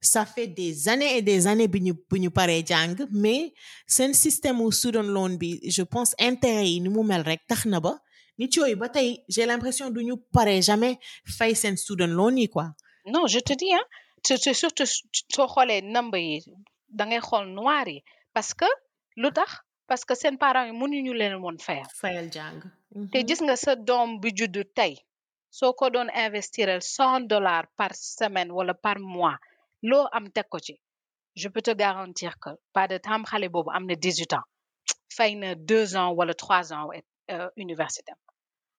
[0.00, 3.54] ça fait des années et des années bi ñu bi ñu paree jàng mais
[3.86, 7.66] seen système u student loan bi je pense intérêt yi ni mu mel rek tax
[7.66, 7.92] na ba
[8.38, 12.48] nit yooyu ba tey j'ai l'impression du ñu paree jamais fay seen student loan yi
[12.48, 12.66] quoi.
[13.06, 13.84] Non je te dis hein
[14.24, 16.42] c'est surtout soo xoolee number yi
[16.88, 18.02] da ngay xool noir yi
[18.34, 18.66] parce que
[19.16, 19.50] lu tax?
[19.86, 21.86] Parce que seen parents yi mënuñu leen woon fayal.
[22.00, 22.60] Fayal jàng.
[23.12, 24.94] Te gis nga sa doom bi juddu tey
[25.58, 29.38] soo ko doon investir cent dollars par semaine wala par mois
[29.90, 30.74] loo am teg ko ci.
[31.40, 34.46] Je peux te garantir que pas de temps xale boobu am na 18 ans
[35.16, 36.88] fay na deux ans wala trois ans
[37.30, 38.12] euh, université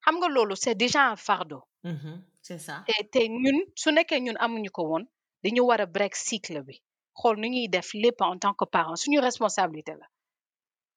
[0.04, 1.62] xam nga loolu c'est déjà un fardeau.
[1.84, 2.84] Mhm, c'est ça.
[2.88, 5.04] Te te ñun su nekkee ñun amuñu ko woon
[5.42, 6.76] dañu war a break cycle bi.
[7.20, 10.06] Xool nu ñuy def lépp en tant que parent suñu responsabilité la.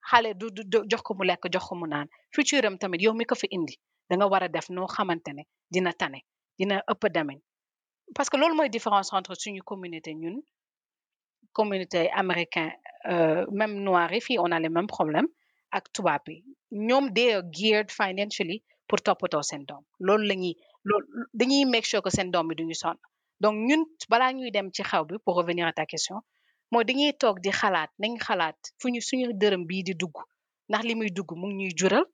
[0.09, 0.47] Xale du
[0.91, 2.07] jox ko mu lekk jox ko mu naan.
[2.33, 3.75] Futur am tamit yow mi ko fi indi
[4.09, 6.19] da nga war a def noo xamante ne dina tane
[6.57, 7.39] dina ëpp demeñ
[8.15, 10.37] parce que loolu mooy différence entre suñu communauté ñun
[11.53, 12.71] communauté américain
[13.09, 15.27] euh, même noir yi fii on a les mêmes problèmes
[15.71, 16.43] ak tubaab yi.
[16.71, 19.83] Ñoom they are geared financially pour toppatoo seen doom.
[19.99, 20.55] Loolu la ñuy
[21.33, 22.97] dañuy make sure que seen doom bi duñu sonn.
[23.41, 26.21] Donc ñun balaa ñuy dem ci xew bi pour revenir à ta question
[26.71, 30.15] mooy dañuy toog di xalaat nañ xalaat fu ñu suñu dërëm bii di dugg
[30.69, 32.05] ndax li muy dugg mu ngi ñuy jural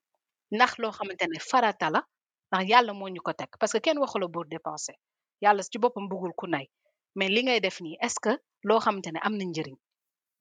[0.55, 2.01] ndax loo xamante ne farata la
[2.49, 3.49] ndax yàlla moo ñu ko teg.
[3.59, 3.97] Parce que kenn
[4.53, 4.95] dépenser
[5.43, 6.65] yàlla ci boppam bëggul ku nay.
[7.17, 8.33] Mais li ngay def nii est-ce que
[8.67, 9.77] loo xamante ne am na njëriñ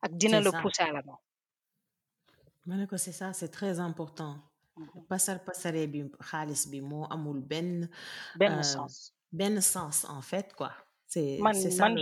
[0.04, 0.60] ak dina c'est la ça.
[0.62, 1.20] pousser à l'avant
[2.66, 4.34] ma ne ko c'est ça c'est très important.
[5.08, 7.88] Pasar pasare bi xaalis bi moo amul benn
[8.40, 8.94] benn euh, sens.
[9.38, 10.72] benn sens en fait quoi.
[11.12, 11.54] C'est man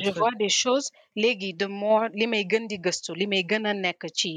[0.07, 0.89] je vois des choses
[1.23, 4.33] léegi de more li may gën di gëstu li may gën a nekk ci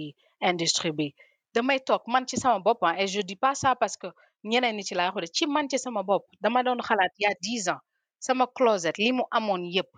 [0.51, 1.07] industrie bi
[1.53, 4.07] damay toog man ci sama bopp ah et je dis pas ça parce que
[4.43, 7.33] ñeneen ñi ci laa ci man ci sama bopp dama doon xalaat il y a
[7.41, 7.79] dix ans
[8.19, 9.91] sama closet li mu amoon yëpp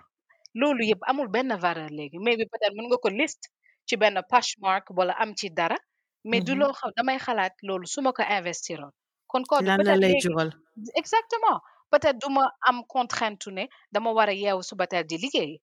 [0.55, 3.41] loolu yëpp amul benn valeur léegi mais bi peut-être mën nga ko list
[3.87, 5.77] ci benn Poshmark wala am ci dara
[6.23, 6.59] mais du Mhm.
[6.59, 8.91] loo xam damay xalaat loolu su ma ko investiroon.
[9.27, 10.51] Kon koodu lan la lay jural?
[10.95, 11.59] Exactement
[11.91, 15.61] peut-être du ma am contrainte ne dama war a yeewu suba teel di liggéey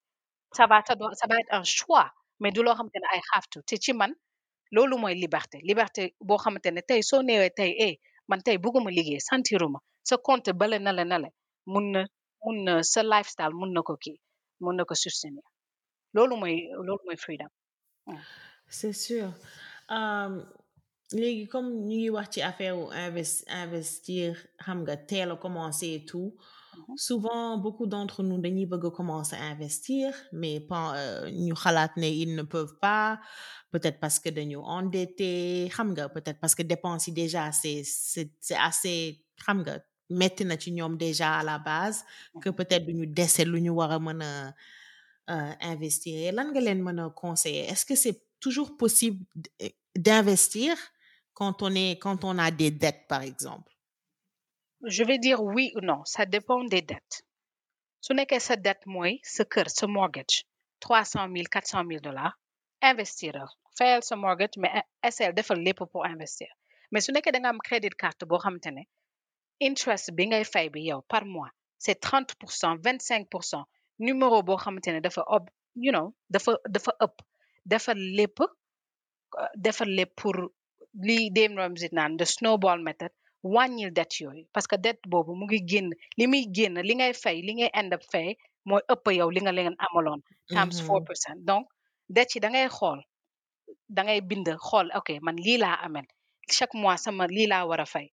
[0.56, 0.94] ça va ça
[1.28, 4.12] va être un choix mais du loo xamante ne ay have to te ci man
[4.74, 7.70] loolu mooy liberté liberté boo xamante ne tey soo neewee tey
[10.26, 10.50] compte
[13.14, 14.18] lifestyle mun na ko kii
[17.24, 17.50] freedom
[18.78, 19.28] c'est sûr
[21.20, 22.76] léegi comme ñu ngi wax ci affaire
[23.64, 24.30] investir
[24.64, 26.30] xam nga teel a commencer et tout.
[26.96, 32.06] Souvent beaucoup d'entre nous dañuy bëgg a commencer à investir mais euh, ñu xalaat ne
[32.22, 33.20] ils ne peuvent pas
[33.72, 38.30] peut-être parce que dañu endetté xam nga peut-être parce que dépenses yi déjà c'est c'est
[38.40, 39.74] c'est assez xam nga
[40.10, 42.04] metti na ci ñoom déjà à la base
[42.42, 44.54] que peut-être duñu dese lu ñu war a mën a
[45.30, 46.32] euh, investir.
[46.34, 47.64] Lan nga leen mën a conseiller?
[47.70, 49.24] Est-ce que c'est toujours possible
[49.96, 50.76] d'investir
[51.32, 53.72] quand on est quand on a des dettes par exemple?
[54.84, 57.22] Je vais dire oui ou non ça dépend des dettes.
[58.00, 60.44] Su nekkee sa dette mooy sa kër sa mortgage
[60.80, 62.34] trois cent mille quatre cent mille dollars
[62.82, 63.34] investir
[63.78, 66.48] fayal sa mortgage mais essayer defal lépp pour investir.
[66.90, 68.82] Mais su nekkee da nga am crédit carte xamante ne
[69.60, 73.44] interest bi ngay fay bi yow par mois c'est trente pour cent vingt cinq pour
[73.44, 73.64] cent
[73.98, 77.16] numéro boo xamante ne dafa ob you know dafa dafa ëpp.
[77.64, 80.34] Defal lépp euh, defal lépp pour
[80.94, 81.30] li
[82.24, 83.12] snowball method
[83.44, 87.12] wàññil dette yooyu parce que dette boobu mu ngi génn li muy génn li ngay
[87.22, 91.00] fay li ngay end up fay mooy ëpp yow li nga leen amaloon times four
[91.00, 91.06] Mhm.
[91.06, 91.38] percent.
[91.48, 91.66] Donc
[92.08, 93.00] dette yi da ngay xool
[93.88, 96.06] da ngay bind xool ok man lii laa amel
[96.50, 98.08] chaque mois sama lii laa war a fay.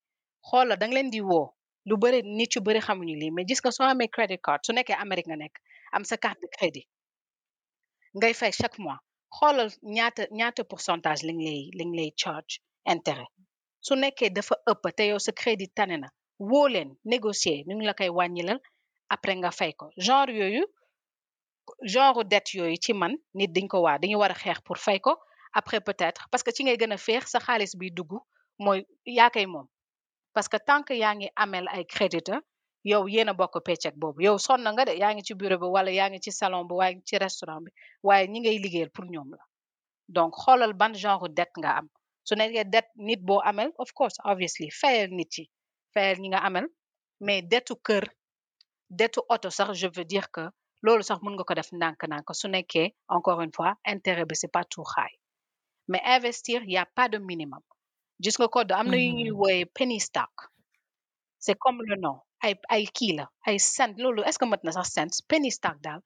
[0.49, 1.47] Xoola da nga leen di woo
[1.85, 4.71] lu bëri nit yu bëri xamuñu lii mais gis nga soo amee credit card su
[4.73, 5.55] nekkee Amérique nga nekk
[5.91, 6.87] am sa carte de crédit
[8.17, 8.99] ngay fay chaque mois.
[9.37, 12.53] Xoolal ñaata ñaata pourcentage lañ lay lañ lay charge
[12.93, 13.29] intérêt
[13.81, 16.07] su nekkee dafa ëpp te yow sa crédit tane na
[16.39, 18.59] woo leen négocier ñu ngi la koy wàññilal
[19.09, 19.89] après nga fay ko.
[19.97, 20.63] Genre yooyu
[21.83, 24.99] genre dette yooyu ci man nit dañ ko waa dañu war a xeex pour fay
[24.99, 25.15] ko
[25.53, 28.11] après peut-être parce que ci ngay gën a féex sa xaalis bi dugg
[28.59, 29.67] mooy yaa koy moom.
[30.33, 32.39] Parce que tant que yaa ngi amel ay créditeur
[32.83, 34.21] yow yéen a bokk peccek boobu.
[34.23, 36.73] Yow sonn nga de yaa ngi ci bureau bi wala yaa ngi ci salon bi
[36.75, 37.71] waaye ci restaurant bi
[38.03, 39.43] waaye ñi ngay liggéeyal pour ñoom la.
[40.07, 41.87] Donc xoolal ban genre dette nga am
[42.27, 45.45] su nekkee dette nit boo amel of course obviously fayal nit yi
[45.93, 46.67] fayal ñi nga amel
[47.25, 48.05] mais dettu kër
[48.99, 50.43] dettu oto sax je veux dire que
[50.85, 52.27] loolu sax mën nga ko def ndànk-ndànk.
[52.39, 55.15] Su nekkee encore une fois intérêt bi c'est pas tout high.
[55.89, 57.61] Mais investir y a pas de minimum.
[58.23, 60.31] Gis nga code am na yu ñuy wooye penny stock.
[61.43, 64.89] C'est comme le nom ay ay kii la ay cent loolu est-ce que na sax
[64.95, 65.11] cent?
[65.27, 66.01] Penny stock daal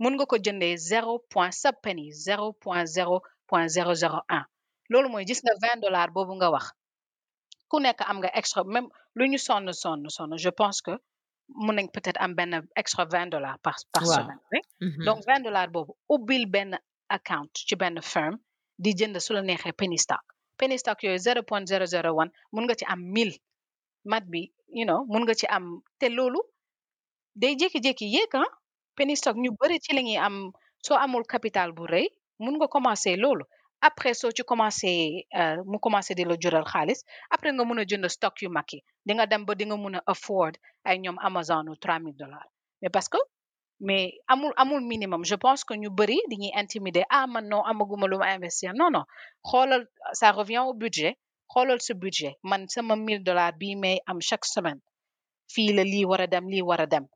[0.00, 4.44] mun nga ko jëndee zéro point sa penny zéro point zéro point zéro zéro un
[4.90, 6.66] loolu mooy gis nga vingt dollars boobu nga wax.
[7.70, 10.94] Ku nekk am nga extra même lu ñu sonn sonn sonn je pense que
[11.48, 14.60] mun nañ peut-être am benn extra vingt dollars par semaine oui.
[15.06, 18.34] Donc vingt dollars boobu ubbil benn account ci benn firm
[18.78, 20.22] di jënd su la neexee penny stock.
[20.58, 23.36] Penny stock yooyu zero point zero zero one mun nga ci am mille.
[24.04, 26.40] Mat bi you know mun nga ci am te loolu
[27.34, 28.50] day jékki-jékki yéeg ah.
[28.96, 30.52] Penny stock ñu bëri ci la ñuy am
[30.86, 32.06] soo amul capital bu rëy
[32.38, 33.44] mun nga commencer loolu
[33.80, 37.84] après soo ci commencé euh, mu commencé di la jural xaalis après nga mun a
[37.84, 38.82] jënd stock yu mag yi.
[39.06, 42.46] Di nga dem ba di nga mun a afford ay ñoom Amazon trois mille dollars.
[42.82, 43.18] Mais parce que
[43.80, 45.24] mais amul amul minimum.
[45.24, 48.72] Je pense que ñu bëri dañuy intimider ah man non amaguma lu ma investir.
[48.74, 49.04] Non non.
[49.44, 51.16] Xoolal ça revient au budget.
[51.52, 52.34] Xoolal sa budget.
[52.42, 54.80] Man sama mille dollars bii may am chaque semaine.
[55.52, 57.06] Fii la lii war a dem lii war a dem.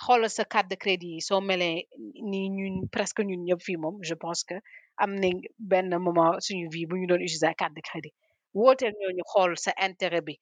[0.00, 1.20] Xoolal sa carte de crédit yi.
[1.20, 1.86] Soo melee
[2.30, 4.54] ni ñun presque ñun ñëpp fii moom je pense que
[5.04, 5.36] am nañ
[5.70, 8.14] benn moment suñu vie bu ñu doon utiliser carte de crédit
[8.60, 10.34] wooteel ñooñu xool sa intérêt bi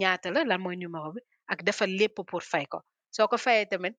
[0.00, 1.20] ñaata la lan mooy numéro bi
[1.52, 2.78] ak defal lépp pour fay ko
[3.16, 3.94] soo ko fayee tamit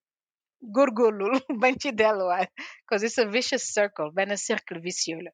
[0.74, 2.50] góorgóorlul bañ ci delluwaat
[2.82, 5.32] because it's a vicious circle benn cercle vicieux la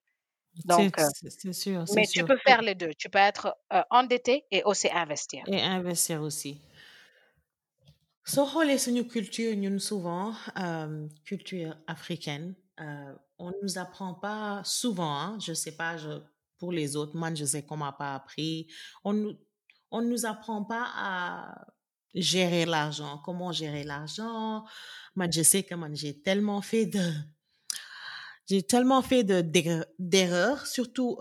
[0.73, 2.27] donc euh, C'est sûr, mais tu sûr.
[2.29, 6.59] peux faire les deux tu peux être euh, endetté et aussi investir Et investir aussi.
[8.33, 10.29] soo xoolee suñu culture ñun souvent
[10.65, 16.21] euh, culture africaine euh, on nous apprend pas souvent hein, je sais pas je,
[16.59, 18.69] pour les autres moi je sais qu'on m'a pas appris
[19.05, 19.33] on nous
[19.91, 21.67] on nous apprend pas à
[22.15, 23.19] gérer l'argent.
[23.25, 24.65] Comment gérer l'argent?
[25.15, 27.13] Moi je sais que j'ai tellement fait de
[28.49, 31.19] j'ai tellement fait de d'erre- d'erreurs surtout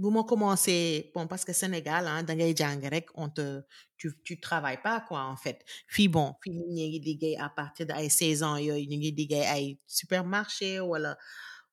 [0.00, 2.80] vous m'ont commencé bon parce que Sénégal hein da ngay jàng
[3.14, 3.62] on te
[3.98, 5.58] tu tu travailles pas quoi en fait.
[5.88, 9.46] Fii bon fii nit ñi à partir de ay 16 ans yooyu ñu ngi liggéey
[9.46, 11.16] ay supermarché wala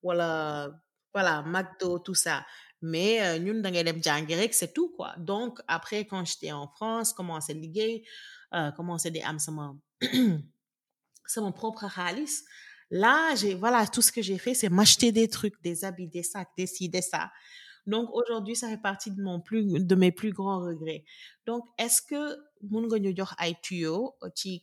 [0.04, 0.70] wala
[1.14, 2.46] voilà McDo tout ça.
[2.82, 4.02] Mais euh, ñun da ngay dem
[4.52, 5.16] c'est tout quoi.
[5.18, 8.04] Donc après quand j'étais en France commencé liggéey
[8.54, 9.74] euh, commencé di am sama
[11.38, 12.44] mon propre xaalis
[12.90, 16.24] là j'ai voilà tout ce que j'ai fait c'est m'acheter des trucs des habits des
[16.24, 17.30] sacs des ci des ça
[17.88, 21.06] donc aujourd'hui ça fait partie de plus de mes plus grands regrets.
[21.46, 22.38] Donc est-ce que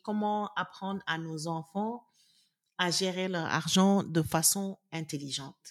[0.03, 2.05] comment apprendre à nos enfants
[2.77, 5.65] à gérer leur argent de façon intelligente?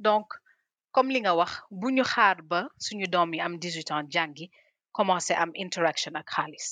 [0.00, 0.26] Donc
[0.92, 4.50] comme li nga wax bu ñu xaar ba suñu doom yi am 18 ans jàngi
[5.64, 6.66] interaction ak xaalis.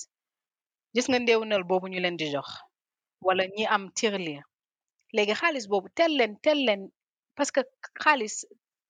[0.95, 2.17] Gis nga ndéewnal boobu ñu leen
[7.37, 7.61] parce que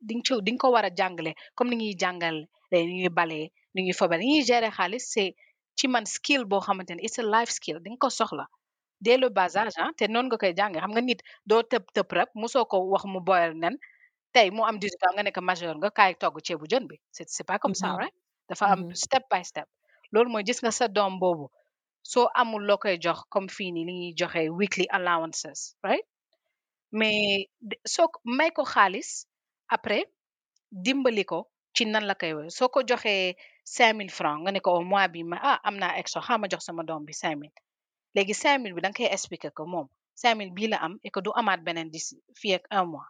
[0.06, 3.12] di nga ci di nga ko war a jàngale comme ni ñuy jàngale ni ñuy
[3.18, 5.34] balee ni ñuy fobale ni ñuy gérer xaalis c'est
[5.78, 8.46] ci man skill boo xamante ne it's a life skill di nga ko soxla.
[9.04, 11.84] Dès le bas âge ah te noonu nga koy jàngee xam nga nit doo tëb
[11.94, 13.74] tëb rek mosoo ko wax mu boyal nen
[14.34, 17.46] tey mu am 18 ans nga nekk majeur nga kaay togg ceebu jën bi c'est
[17.50, 18.14] pas comme ça Mhm, right?
[18.48, 18.94] Dafa am mhm.
[18.94, 19.68] step by step.
[20.12, 21.46] Loolu mooy gis nga sa doom boobu
[22.12, 26.06] soo amul loo koy jox comme fii nii li ñuy joxe weekly allowances right?
[26.92, 27.46] Mais
[27.94, 28.08] soo
[28.38, 29.10] may ko xaalis
[29.76, 30.02] après
[30.84, 31.38] dimbali ko
[31.74, 35.20] ci nan la koy soo ko joxee 5000 francs nga ne ko au mois bi
[35.30, 37.50] ma ah am naa extra xaama jox sama doom bi 5000
[38.14, 39.86] léegi 5000 bi da nga koy expliquer ko moom
[40.22, 43.08] 5000 bii la am et que du amaat beneen d'ici fii ak un mois.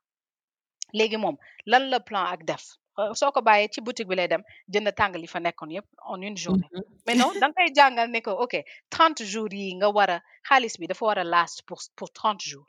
[0.98, 1.36] Léegi moom
[1.70, 2.64] lan la plan ak def?
[2.98, 4.42] Euh, soo ko bàyyee ci boutique bi lay dem
[4.72, 5.70] jënd tàngal yi fa nekkoon
[6.12, 6.68] en une journée.
[6.72, 6.82] Mhm.
[7.06, 8.54] mais non da nga koy jàngal ne ko ok
[8.90, 10.18] 30 jours yi nga war a
[10.48, 12.68] xaalis bi dafa war a last pour pour 30 jours.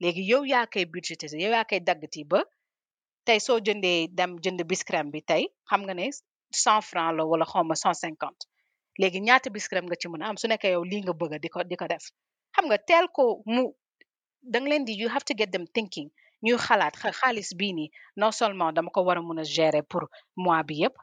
[0.00, 2.40] Léegi yow yaa koy budgété yow yaa koy daggati ba
[3.26, 6.06] tey soo jëndee dem jënd biscrème bi tey xam nga ne
[6.62, 8.46] cent francs la wala xawma 150
[9.00, 10.36] léegi ñaata biscrème nga ci mën a am?
[10.40, 12.04] Su nekkee yow lii nga bëgg di ko di ko def.
[12.54, 13.62] Xam nga teel ko mu
[14.52, 16.08] da nga leen di you have to get them thinking.
[16.44, 17.88] Ñuy xalaat xa xaalis bii nii
[18.20, 20.04] non seulement dama ko war a mën a gérer pour
[20.36, 20.94] mois bi yëpp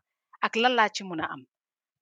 [0.45, 1.41] ak lan laa ci mën a am.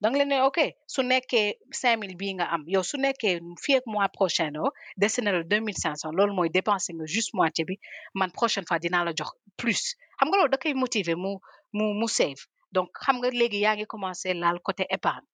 [0.02, 0.60] Da nga leen ne ok
[0.94, 5.20] su nekkee 5000 bii nga am yow su nekkee fii ak mois prochain o dese
[5.22, 7.76] na la 2500 loolu mooy dépenser nga juste moitié bi
[8.20, 9.82] man prochaine fois dinaa la jox plus.
[10.18, 11.32] Xam nga loolu da koy motiver mu
[11.78, 12.42] mu mu save.
[12.76, 15.26] Donc xam nga léegi yaa ngi commencé laal côté épargne.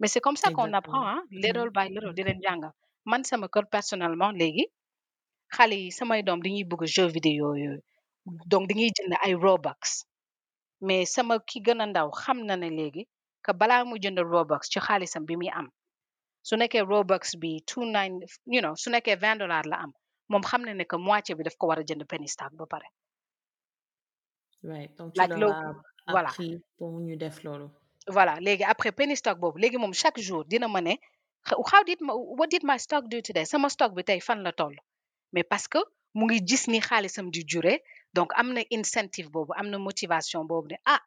[0.00, 2.72] Mais c'est comme ça qu'on apprend exactement ah little by little di leen jàngal.
[3.10, 4.64] Man sama kër personnellement léegi
[5.56, 7.80] xale yi samay doom dañuy bëgg jeu vidéo yooyu
[8.50, 9.82] donc dañuy jënd ay robux.
[10.80, 13.04] Mais sama ki gën a ndaw xam na ne léegi
[13.44, 15.68] que balaa mu jënd robux ci xaalisam bi muy am.
[16.42, 18.14] Su nekkee robux bi two nine
[18.54, 19.92] you know su nekkee vingt dollars la am
[20.30, 22.66] moom xam na ne que moitié bi daf ko war a jënd penny stock ba
[22.66, 22.88] pare.
[24.62, 25.12] Right donc
[26.08, 26.30] voilà.
[26.78, 27.68] pour ñu def loolu.
[28.08, 30.94] Voilà léegi après penny stock boobu léegi moom chaque jour dina ma ne
[31.70, 33.44] "How did my what did my stock do today?
[33.44, 34.76] Sama stock bi tey fan la toll?
[35.32, 35.78] Mais parce que
[36.14, 37.74] mu ngi gis ni xaalisam di jure
[38.14, 41.00] donc am na incentive boobu am na motivation boobu ne ah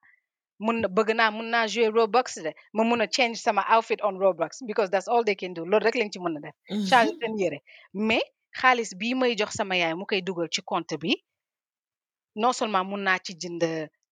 [0.60, 4.00] mun na bëgg naa mun naa jouer Roblox de ma mun a change sama outfit
[4.04, 6.56] on Roblox because that's all they can do loolu rek lañ ci mën a def.
[6.70, 6.88] Mhm.
[6.90, 7.60] Changer seen yére.
[7.94, 8.24] Mais
[8.60, 11.14] xaalis bii may jox sama yaay mu koy dugal ci compte bi
[12.36, 13.64] non seulement mun naa ci jënd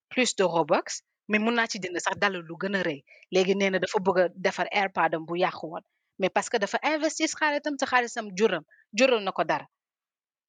[0.10, 3.04] plus de Robux mais mun naa ci jënd sax dal lu gën a rëy.
[3.32, 5.82] Léegi nee na dafa bëgg a defar AirPod am bu yàqu woon
[6.20, 9.66] mais parce que dafa investir xaalisam te xaalisam juram jural na ko dara.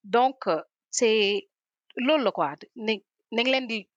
[0.04, 1.48] Donc euh, c'est
[1.96, 3.88] loolu la quoi ni nañ leen di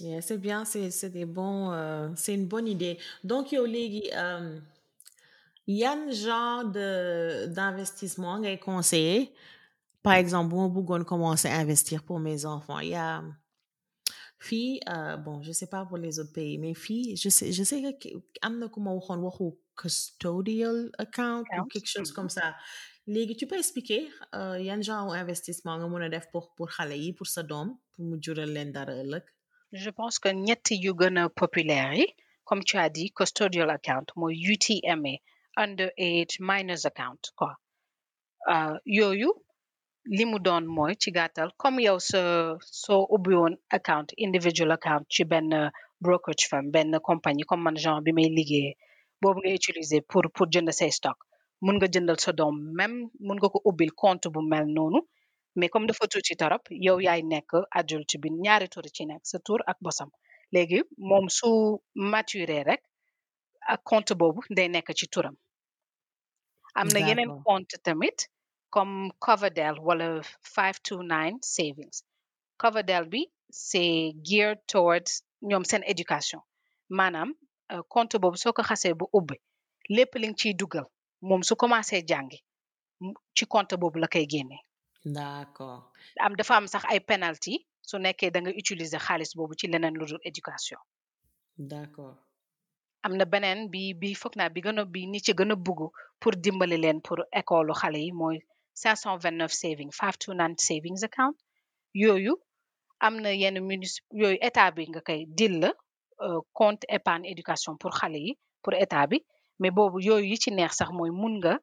[0.00, 2.98] Yeah, c'est bien, c'est des bons, euh, c'est une bonne idée.
[3.24, 4.60] Donc, yow léegi, euh,
[5.66, 9.32] yan genre de d'investissement ngay conseiller?
[10.02, 13.22] Par exemple, bu ma bëggoon commencer à investir pour mes enfants, il y a
[14.38, 17.62] fii, euh, bon, je sais pas pour les autres pays, mais fii, je sais, je
[17.64, 18.08] sais que
[18.42, 22.54] am na ku ma waxoon waxu custodial account ou quelque chose comme ça.
[23.06, 27.12] Léegi, tu peux expliquer euh, yan genre investissement nga mën a def pour pour yi,
[27.14, 28.94] pour sa doom, pour mu jural dara?
[29.72, 30.92] Je pense que ñett yu
[31.36, 32.04] populaire
[32.44, 35.14] comme tu as dit custodial account mooy UTMA
[35.56, 37.52] underage minors account quoi.
[38.48, 39.30] Euh, yooyu
[40.16, 41.10] li mu doon mooy ci
[41.58, 42.20] comme yow sa
[42.82, 43.34] soo ubbi
[43.70, 48.76] account individual account ci benn brokerage firm benn compagnie comme man genre bi may liggéeyee
[49.20, 51.18] pour pour jënd say stock
[51.64, 52.32] mun nga jëndal sa
[52.78, 54.40] même mun nga ko ubbil compte bu
[55.56, 59.38] mais comme dafa tuuti torop yow yaay nekk adulte bi ñaari tur ci nekk sa
[59.38, 60.10] tur ak bosam.
[60.52, 61.48] Léegi moom su
[61.94, 62.82] maturé rek
[63.72, 65.36] ak compte boobu day nekk ci turam.
[66.74, 68.28] Am na yeneen compte tamit
[68.70, 72.02] comme Coverdell wala 529 savings.
[72.58, 76.40] Coverdell bi c'est geared towards ñoom seen éducation.
[76.90, 77.30] Maanaam
[77.72, 79.36] euh, compte boobu soo ko xasee bu ubbi
[79.96, 80.86] lépp li nga ciy dugal
[81.28, 82.38] moom su commencé jàngi
[83.36, 84.60] ci compte boobu la koy génnee.
[85.16, 85.82] D'accord.
[86.20, 87.54] am dafa am sax ay penalty
[87.88, 90.78] su nekkee da nga utiliser xaalis boobu ci leneen lu dul éducation
[91.70, 92.16] D'accord.
[93.04, 95.56] am na beneen bi bi foog naa bi gën a bi ni ci gën a
[95.66, 95.80] bugg
[96.20, 98.38] pour dimbali leen pour école xale yi mooy
[98.74, 101.36] 529 saving 529 savings account
[102.02, 102.34] yooyu
[103.06, 105.70] am na yenn municip yooyu état bi nga koy dil la
[106.24, 109.18] euh, compte épargne éducation pour xale yi pour état bi
[109.60, 111.54] mais boobu yooyu yi ci neex sax mooy mun nga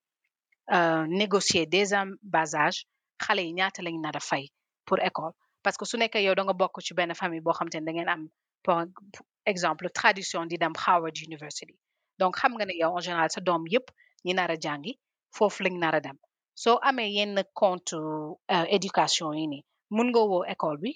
[0.76, 1.92] euh, négocier dès
[2.24, 2.80] bas âge
[3.24, 4.46] xale yi ñaata lañ nar a fay
[4.86, 5.34] pour école?
[5.64, 8.10] Parce que su nekkee yow da nga bokk ci benn famille boo ne da ngeen
[8.14, 8.24] am
[8.66, 8.86] par
[9.52, 11.76] exemple tradition di dem Howard University.
[12.20, 13.88] Donc xam nga ne yow en général sa doom yëpp
[14.26, 14.94] ñi nar a jàngi
[15.36, 16.18] foofu lañ nar a dem.
[16.64, 19.64] Soo amee yenn compte euh, éducation yi nii
[19.96, 20.92] mun nga woo école bi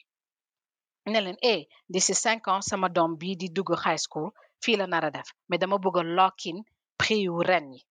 [1.12, 1.62] ne leen eh
[1.92, 3.12] d'ici cinq ans sama doom
[3.42, 4.30] di dugg high school
[4.64, 6.58] fii la nar a def mais dama bëgg a lock in
[7.00, 7.82] prix yu ren yi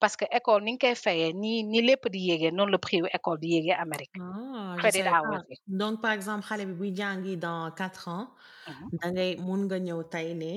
[0.00, 3.00] parce que école ni nga koy fayee ni ni lépp di yéegee noonu la prix
[3.18, 7.36] école di yéegee Amérique Ah, credit hours yi Donc, par exemple, xale bi buy jàngi
[7.36, 8.26] dans quatre ans,
[8.68, 8.86] Mhm.
[9.00, 10.52] da ngay mun nga ñëw tey ne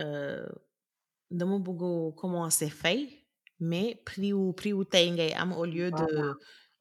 [0.00, 0.46] euh,
[1.30, 3.00] dama bëgg commencer fay,
[3.60, 6.08] mais prix wu prix wu tey ngay am au lieu de.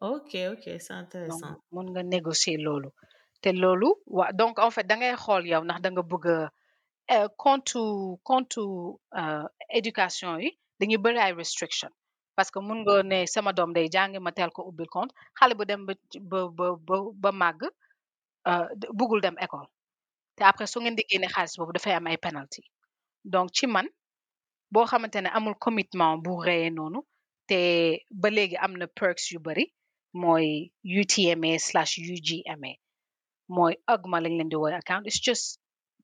[0.02, 1.56] Ok, ok, c'est intéressant.
[1.74, 2.90] mun nga négocier loolu
[3.42, 6.40] te loolu wa donc en fait da ngay xool yow ndax da nga bëgg a
[7.16, 7.76] euh, compte
[8.30, 8.58] compte
[9.22, 9.44] euh,
[9.80, 10.50] éducation yi
[10.80, 11.92] dañuy bëri ay restriction
[12.36, 13.08] parce que mun nga mm.
[13.12, 15.94] ne sama doom day jàngi ma teel ko ubbil compte xale bu dem ba
[16.58, 17.62] ba ba ba màgg
[18.50, 18.68] euh,
[19.26, 19.68] dem école.
[20.36, 22.62] Te après su ngeen di génne xaalis boobu dafay am ay penalty.
[23.34, 23.88] Donc ci man
[24.72, 27.00] boo xamante ne amul commitment bu rëyee noonu
[27.50, 27.60] te
[28.22, 29.66] ba léegi am na perks yu bari
[30.22, 30.48] mooy
[31.00, 32.72] UTMA slash UGMA
[33.56, 35.04] mooy UGMA lañ leen di woowee account.
[35.08, 35.46] It's just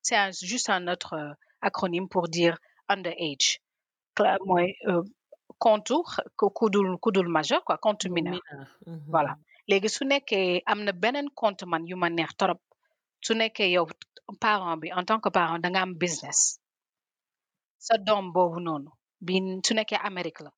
[0.08, 2.56] c'est juste un autre euh, acronyme pour dire
[2.90, 3.48] underage.
[3.50, 3.65] Cla-
[4.46, 4.76] mooy
[5.60, 5.94] compte
[6.38, 8.40] ku ku dul ku dul majeur quoi compte mineur.
[8.86, 9.06] Mhm.
[9.12, 9.36] voilà.
[9.68, 12.60] Léegi su nekkee am na beneen compte man yu ma neex torop
[13.22, 13.88] su nekkee yow
[14.40, 16.60] parent bi en tant que parent da nga am business.
[17.78, 18.92] Sa doom boobu noonu
[19.22, 19.34] bi
[19.66, 20.52] su nekkee Amérique la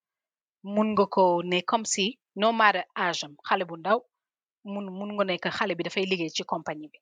[0.63, 3.99] mun nga ko ne comme si no matter âge am xale bu ndaw
[4.65, 6.99] mun mun nga nekk xale bi dafay liggéey ci compagnie bi.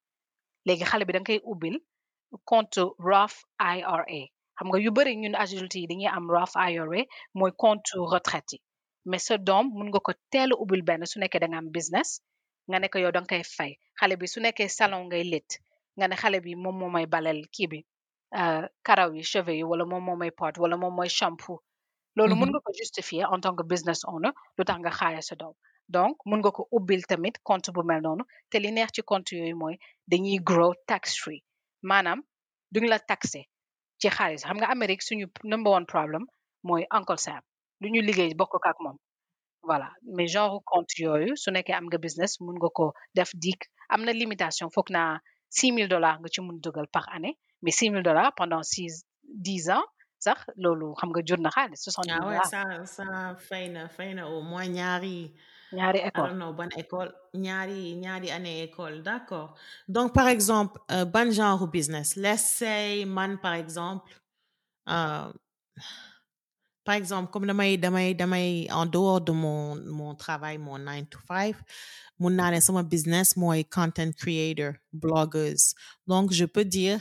[0.66, 1.78] Léegi xale bi da nga koy ubbil
[2.46, 4.04] compte Roth IRA
[4.58, 7.02] xam nga yu bëri ñun adulte yi dañuy am Roth IRA
[7.34, 8.60] mooy compte retraite yi.
[9.06, 11.70] Mais sa doom mun nga ko teel a ubbil benn su nekkee da nga am
[11.72, 12.22] business
[12.70, 13.72] nga ne ko yow da nga koy fay.
[14.00, 15.50] Xale bi su nekkee salon ngay lét
[15.98, 17.80] nga ne xale bi moom moo may balel kii bi
[18.40, 21.60] euh, karaw yi cheveux yi wala moom moo may pot wala moom mooy shampoo.
[22.16, 22.52] Loolu mun Mhm.
[22.56, 25.54] nga ko justifier en tant que business owner lu tax nga xaaya sa doom.
[25.90, 28.24] Donc mun nga ko ubbil tamit compte bu mel noonu.
[28.50, 29.78] Te li neex ci compte yooyu mooy
[30.10, 31.44] dañuy grow tax free
[31.84, 32.24] maanaam
[32.74, 33.46] duñ la taxé
[34.06, 34.42] ci xaalis.
[34.48, 36.24] Xam nga Amérique suñu number one problem
[36.64, 37.42] mooy Uncle Sam.
[37.82, 38.98] Lu ñu liggéey bokk ak moom.
[39.70, 39.90] Voilà.
[40.16, 44.02] Mais genre compte yooyu su nekkee am nga business mun nga ko def dik am
[44.06, 45.18] na limitation foog naa
[45.50, 47.36] six mille dollars nga ci mun dugal par année.
[47.64, 48.92] Mais six mille dollars pendant six
[49.24, 49.86] dix ans
[50.20, 52.86] sax loolu xam nga jur na xaalis soixante Ah mille ouais, dollars.
[52.86, 55.34] ça, ça fay na fay na au moins ñaari
[55.78, 56.34] ñaari école.
[56.40, 57.12] know ban école
[57.46, 59.50] ñaari ñaari année école d'accord.
[59.88, 64.12] Donc par exemple euh, ban genre business let's say man par exemple
[64.90, 65.32] euh,
[66.86, 71.20] par exemple comme damay damay damay en dehors de mon mon travail mon 9 to
[71.28, 71.56] 5
[72.20, 75.74] mun naa ne sama business mooy content creator bloggers.
[76.08, 77.00] Donc je peux dire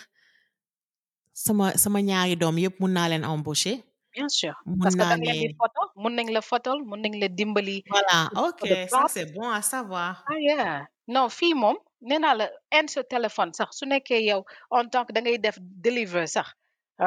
[1.33, 3.85] sama sama ñaari doom yëpp mun naa leen embaucher.
[4.15, 7.79] Bien sûr parce que da di photo mun nañ la photol mun nañ la dimbali.
[7.95, 10.13] Voilà ok ça c'est bon à savoir.
[10.31, 10.87] Ah yeah.
[11.15, 11.77] Non fii moom
[12.09, 12.47] nee naa la
[12.79, 14.41] en sa téléphone sax su nekkee yow
[14.79, 16.49] en tant que da ngay def deliver sax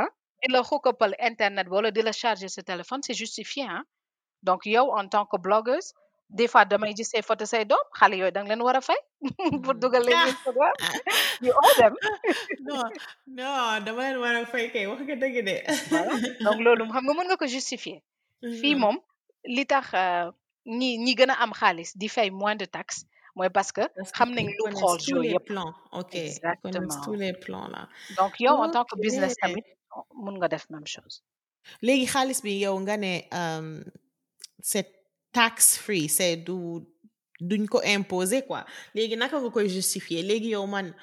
[0.02, 0.08] ah
[0.42, 3.84] di la xukkapal internet wala di la charger sa téléphone c'est justifié ah.
[4.48, 5.90] Donc yow en tant que blogueuse
[6.30, 8.82] des fois damay gis say photo say doom xale yooyu da nga leen war a
[8.90, 9.00] fay
[9.64, 10.18] pour dugal leen!
[10.34, 10.74] Instagram.
[11.46, 11.94] You owe them.
[12.68, 12.84] Non
[13.38, 15.56] non dama leen war a fay kay wax nga dëgg de.
[15.92, 16.14] Voilà
[16.46, 18.00] donc loolu xam nga mën nga ko justifier
[18.42, 18.80] fii Mhm.
[18.82, 18.98] moom
[19.56, 20.32] li tax euh,
[20.66, 23.82] ñi ñi gën a am xaalis di fay moins de taxes mooy parce que
[24.16, 25.74] xam nañ connaissent tous yooyu les plans.
[25.92, 27.02] Ok exactement.
[27.06, 27.88] tous les plans là.
[28.18, 29.64] Donc yow en tant que business tamit
[30.16, 31.24] mun nga def même chose.
[31.82, 33.84] Léegi xaalis bi yow nga ne um,
[34.60, 34.90] c'est
[35.32, 36.58] tax free c'est du
[37.40, 38.66] duñ ko imposer quoi.
[38.96, 40.22] Léegi naka nga koy justifier?
[40.24, 40.94] Léegi yow man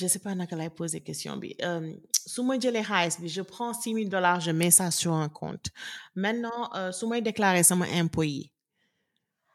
[0.00, 1.86] je sais pas naka lay poser question bi um,
[2.32, 5.28] su ma jëlee xaalis bi je prends six mille dollars je mets ça sur un
[5.28, 5.66] compte.
[6.14, 8.52] Maintenant euh, su may déclarer sama impôt yi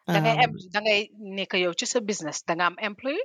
[0.08, 1.02] da ngay um, em da ngay
[1.38, 3.22] nekk yow ci sa business da nga am employé?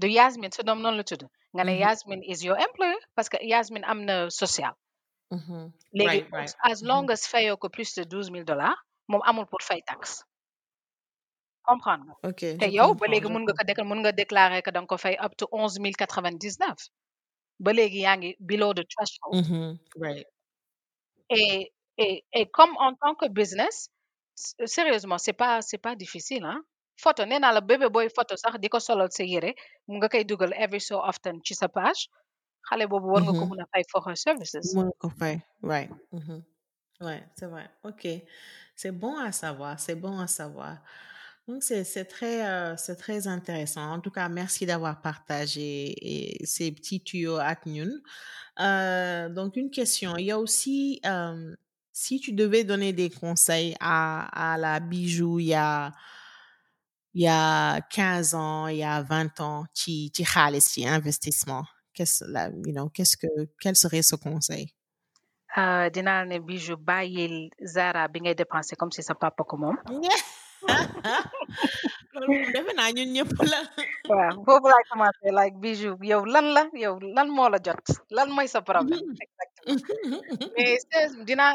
[0.00, 1.22] Du Yasmin sa doom noonu la tudd.
[1.54, 4.74] Nga ne mhm, Yasmin is your employer parce que Yasmin am na social.
[5.30, 5.72] Mhm.
[5.94, 6.54] léegi right right.
[6.72, 8.74] as long as fayoo ko plus de douze mille dollars
[9.10, 10.24] moom amul pour fay taxe
[11.70, 14.80] comprendre nga ok te yow ba léegi mun nga ko mun nga déclarer que da
[14.82, 16.80] nga ko fay up to onze mille quatre vingt dix neuf
[17.64, 20.26] ba léegi yaa ngi below the threshold Mhm, right
[21.28, 23.88] et et et comme en tant que business
[24.76, 26.60] sérieusement c'est pas c'est pas difficile hein
[27.04, 29.50] photo nee naa la bébé booy photo sax di ko solal sa yére
[29.88, 32.02] mu nga koy dugal every so often ci sa page
[32.68, 33.50] xale boobu war nga ko Mhm.
[33.50, 34.68] mun a fay for her services
[34.98, 35.90] copain, right.
[36.12, 36.44] Mhm.
[37.00, 37.70] Ouais, c'est vrai.
[37.84, 38.06] Ok.
[38.76, 39.80] C'est bon à savoir.
[39.80, 40.78] C'est bon à savoir.
[41.50, 43.82] Donc, c'est, très, euh, c'est très intéressant.
[43.90, 47.90] En tout cas, merci d'avoir partagé et ces petits tuyaux à Knun.
[48.60, 50.16] Euh, donc, une question.
[50.16, 51.52] Il y a aussi, euh,
[51.92, 55.90] si tu devais donner des conseils à, à la bijou il y a,
[57.14, 61.64] il y a 15 ans, il y a 20 ans, qui, qui xaalis ci investissement,
[61.94, 63.26] qu'est-ce, la, you know, qu'est-ce que,
[63.60, 64.72] quel serait ce conseil?
[65.58, 69.76] Euh, dinaa ne bijou bàyyil Zara bi ngay dépenser comme si sa papa ko moom
[72.12, 73.60] loolu moom defe naa ñun ñëpp la.
[74.10, 77.84] waaw foofu laay commencé like bijou yow lan la yow lan moo la jot?
[78.16, 79.06] Lan mooy sa problème?
[80.56, 80.82] Mais
[81.28, 81.52] dinaa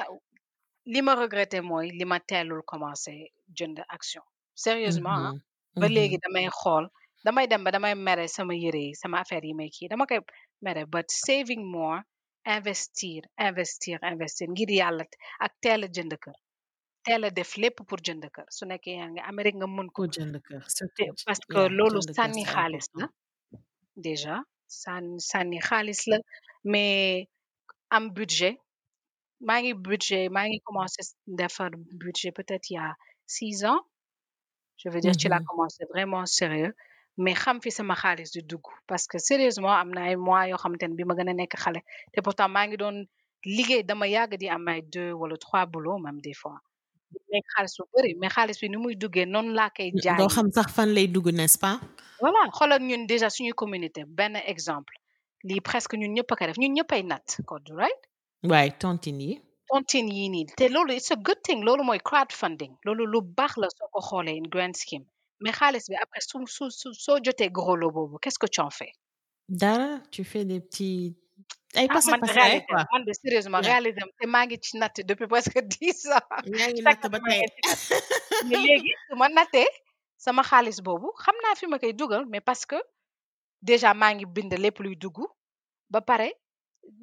[0.93, 3.13] li ma regretté mooy li ma teelul commencé
[3.57, 4.23] jënd action.
[4.63, 5.33] Sérieusement ah
[5.75, 6.85] Mhm, ba léegi damay xool
[7.25, 10.19] damay dem ba damay mere sama yére yi sama affaire yi may kii dama koy
[10.65, 11.99] mere but saving more
[12.55, 15.03] investir investir investir ngir yàlla
[15.45, 16.37] ak teel a jënd kër.
[17.05, 18.45] Teel a def lépp pour jënd kër.
[18.55, 20.61] Su nekkee yaa ngi Amérique nga mën ko jënd kër
[21.27, 23.07] parce que loolu sànni xaalis la
[24.07, 24.35] déjà
[24.81, 26.17] sànni sànni xaalis la
[26.71, 27.27] mais
[27.95, 28.55] am budget.
[29.47, 31.01] Maa ngi budget maa ngi commencé
[31.39, 31.69] defar
[32.03, 32.95] budget peut-être il y a
[33.27, 33.81] six ans.
[34.77, 35.45] Je veux dire ci laa Mhm.
[35.49, 36.73] commencé vraiment sérieux
[37.17, 40.57] mais xam fi sama xaalis di dugg parce que sérieusement am na ay mois yoo
[40.63, 41.81] xamante ne bi ma gën a nekk xale.
[42.13, 42.97] Te pourtant maa ngi doon
[43.57, 46.57] liggéey dama yàgg di am ay deux wala trois boulot même des fois
[47.33, 50.27] nekk xaalis bu bëri mais xaalis bi ni muy duggee noonu laa koy doo jaayee.
[50.35, 51.79] xam sax fan lay dugg n'est-ce pas?
[52.21, 54.93] Voilà xoolal ñun déjà suñu communauté benn exemple.
[55.43, 58.01] Lii presque ñun ñëpp a ko def ñun ñëpp ay natt code right?
[58.79, 59.41] Tontine yi.
[59.69, 62.73] Tontine yii nii te loolu it's a good thing loolu mooy crowdfunding.
[62.85, 65.05] Loolu lu baax la soo ko xoolee in grand scheme.
[65.41, 68.69] Mais xaalis bi après su su soo jotee gros lot boobu qu'est-ce que tu en
[68.69, 68.91] fais?
[69.49, 71.15] Dara tu fais des petits
[71.77, 71.81] ah
[72.11, 72.85] man passé réalisé quoi?
[72.93, 73.71] man de sérieusement Yeah.
[73.73, 76.27] réalisé te maa ngi ci natt depuis presque dix ans.
[76.45, 78.45] Yaa ngi chaque natt ba année maa tey ngi ci natt.
[78.49, 79.67] Mais léegi su ma nattee
[80.25, 82.79] sama xaalis boobu xam naa fi ma koy dugal mais parce que
[83.61, 85.17] déjà maa ngi bind lépp luy dugg
[85.89, 86.29] ba pare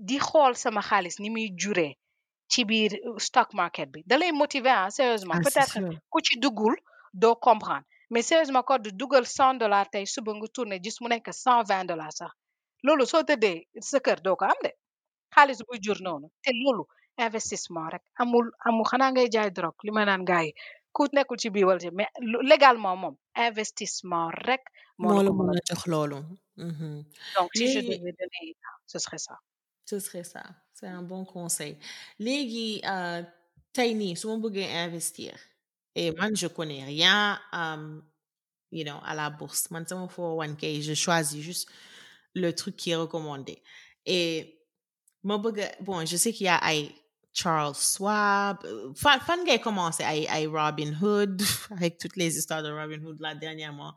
[0.08, 1.92] di xool sama xaalis ni muy juree
[2.48, 4.02] ci biir euh, stock market bi.
[4.06, 5.34] Da lay motiver ah sérieusement.
[5.36, 5.78] Ah peut-être
[6.10, 6.74] ku ci duggul
[7.14, 7.84] doo comprendre.
[8.10, 11.62] Mais sérieusement ko du dugal cent dollars tey suba nga tourné gis mu nekk cent
[11.70, 12.30] vingt dollars sax
[12.84, 13.58] loolu soo tëddee
[13.90, 14.72] sa kër doo ko am de.
[15.34, 16.26] Xaalis buy jur noonu.
[16.44, 16.84] Te loolu
[17.26, 18.02] investissement rek.
[18.20, 20.52] Amul amul xanaa ngay jaay drogue li ma naan gars yi.
[20.92, 22.10] Ku nekkul ci biir wala ci mais
[22.50, 23.14] légalement moom
[23.48, 24.62] investissement rek
[24.98, 25.86] moo la mën a jox.
[25.92, 26.18] loolu.
[26.56, 27.04] Mhm.
[27.36, 28.56] donc si je devais donner
[28.86, 29.34] ce serait ça.
[29.86, 30.42] ce serait ça.
[30.74, 31.78] C'est un bon conseil.
[32.18, 33.22] Léegi euh,
[33.72, 35.34] tey nii su ma bëggee investir
[35.94, 38.00] et man je connais rien euh,
[38.70, 39.70] you know à la bourse.
[39.70, 41.68] Man sama 401k je choisis juste
[42.34, 43.62] le truc qui est recommandé.
[44.06, 44.58] Et
[45.62, 46.58] a- bon je sais qu'il y a
[47.32, 52.70] Charles Schwab euh, fan fan commencer ay ay Robin Hood avec toutes les histoires de
[52.70, 53.94] Robin Hood là dernièrement.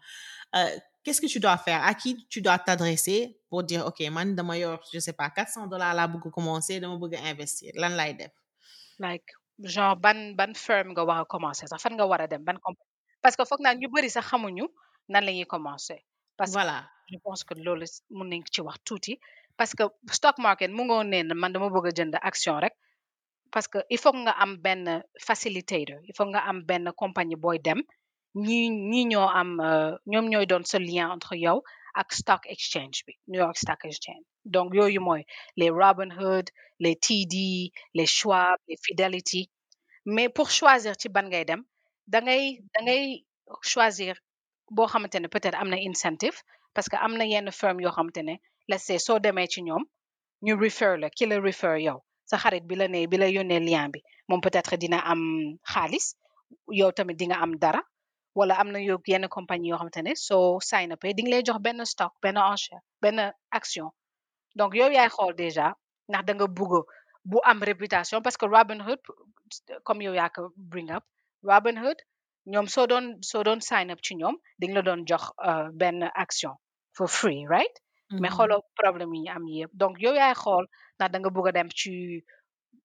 [0.55, 0.69] Euh,
[1.03, 1.83] qu'est-ce que tu dois faire?
[1.83, 5.67] À qui tu dois t'adresser pour dire ok man dama yor je sais pas 400
[5.67, 7.71] dollars bëgg a commencer bëgg a investir.
[7.75, 7.95] Lan
[8.99, 11.81] like genre ban ban firm nga war a commencer sax?
[11.81, 12.43] Fan nga war a dem?
[12.43, 12.87] Ban compagnie
[13.21, 14.65] parce que foog naa ñu bëri sax xamuñu
[15.09, 15.99] nan la ñuy commencer.
[16.37, 17.85] Parce que voilà je pense que loolu
[18.17, 19.13] mun nañ ci wax tuuti
[19.57, 19.83] parce que
[20.17, 22.75] stock market mu ngoo nee man dama bëgg a jënd action rek
[23.53, 24.85] parce que il faut nga am benn
[25.27, 27.79] facilitator il faut nga am benn compagnie booy dem
[28.45, 28.59] ñi
[28.91, 31.57] ñi ñoo am euh, ñoom ñooy doon ce lien entre yow
[32.01, 34.25] ak stock exchange bi New York Stock Exchange.
[34.53, 35.21] Donc yooyu mooy
[35.59, 36.47] les Robinhood
[36.83, 37.35] les TD
[37.97, 39.49] les Schwab les Fidelity.
[40.05, 41.61] Mais pour choisir ci ban ngay dem
[42.07, 42.43] da ngay
[42.73, 43.03] da ngay
[43.71, 44.15] choisir
[44.75, 46.37] boo xamante ne peut-être am na incentive
[46.75, 48.35] parce que am na yenn firm yoo xamante ne
[48.69, 49.83] let's say soo demee ci ñoom
[50.45, 51.97] ñu refer la ki la refer yow
[52.29, 53.99] sa xarit bi la ne bi la yónnee lien bi
[54.29, 55.21] moom peut-être dina am
[55.73, 56.05] xaalis
[56.79, 57.81] yow tamit di nga am dara
[58.35, 61.43] wala am na yow yenn compagnie yoo xamante ne soo sign up di nga lay
[61.47, 63.17] jox benn stock benn enchère benn
[63.51, 63.89] action.
[64.55, 65.67] Donc yow yaay xool déjà
[66.09, 66.73] ndax da nga bugg
[67.29, 68.99] bu am réputation parce que Robinhood
[69.85, 71.03] comme yow yaa ko bring up
[71.43, 71.99] Robinhood
[72.51, 75.67] ñoom soo doon soo doon sign up ci ñoom di nga la doon jox euh,
[75.79, 76.53] benn action
[76.95, 77.75] for free right?
[78.21, 78.35] Mais Mhm.
[78.37, 80.65] xooloo problème yi ñu am yëpp donc yow yaay xool
[80.97, 82.23] ndax da nga bugg a dem ci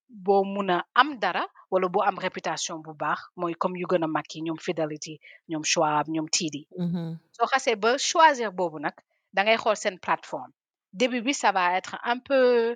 [0.09, 4.05] boo mun a am dara wala boo am réputation bu baax mooy comme yu gën
[4.05, 5.15] a mag yi ñoom Fidelity
[5.51, 7.19] ñoom Schwab ñoom TD Mhm.
[7.37, 8.95] soo xasee ba choisir boobu nag
[9.35, 10.53] da ngay xool seen plateforme.
[10.93, 12.75] Début bi ça va être un peu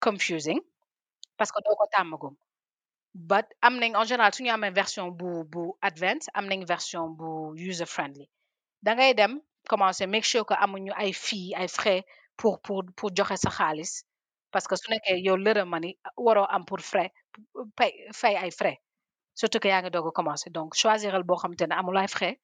[0.00, 0.60] confusing
[1.36, 2.36] parce que doo ko tàmmagum.
[3.14, 7.08] But am nañ en général su ñu amee version bu bu advanced am nañ version
[7.18, 7.28] bu
[7.70, 8.28] user friendly
[8.82, 9.40] da ngay dem
[9.72, 12.02] commencer make sure que amuñu ay fee ay frais
[12.38, 13.92] pour pour pour joxe sa xaalis.
[14.52, 15.90] Parce que su nekkee yow lëra mani
[16.24, 17.10] waroo am pour frais
[17.78, 18.78] pay fay ay frais.
[19.40, 20.50] Surtout que yaa ngi doog a commencer.
[20.56, 22.36] Donc choisiral boo xamante ne amul ay frais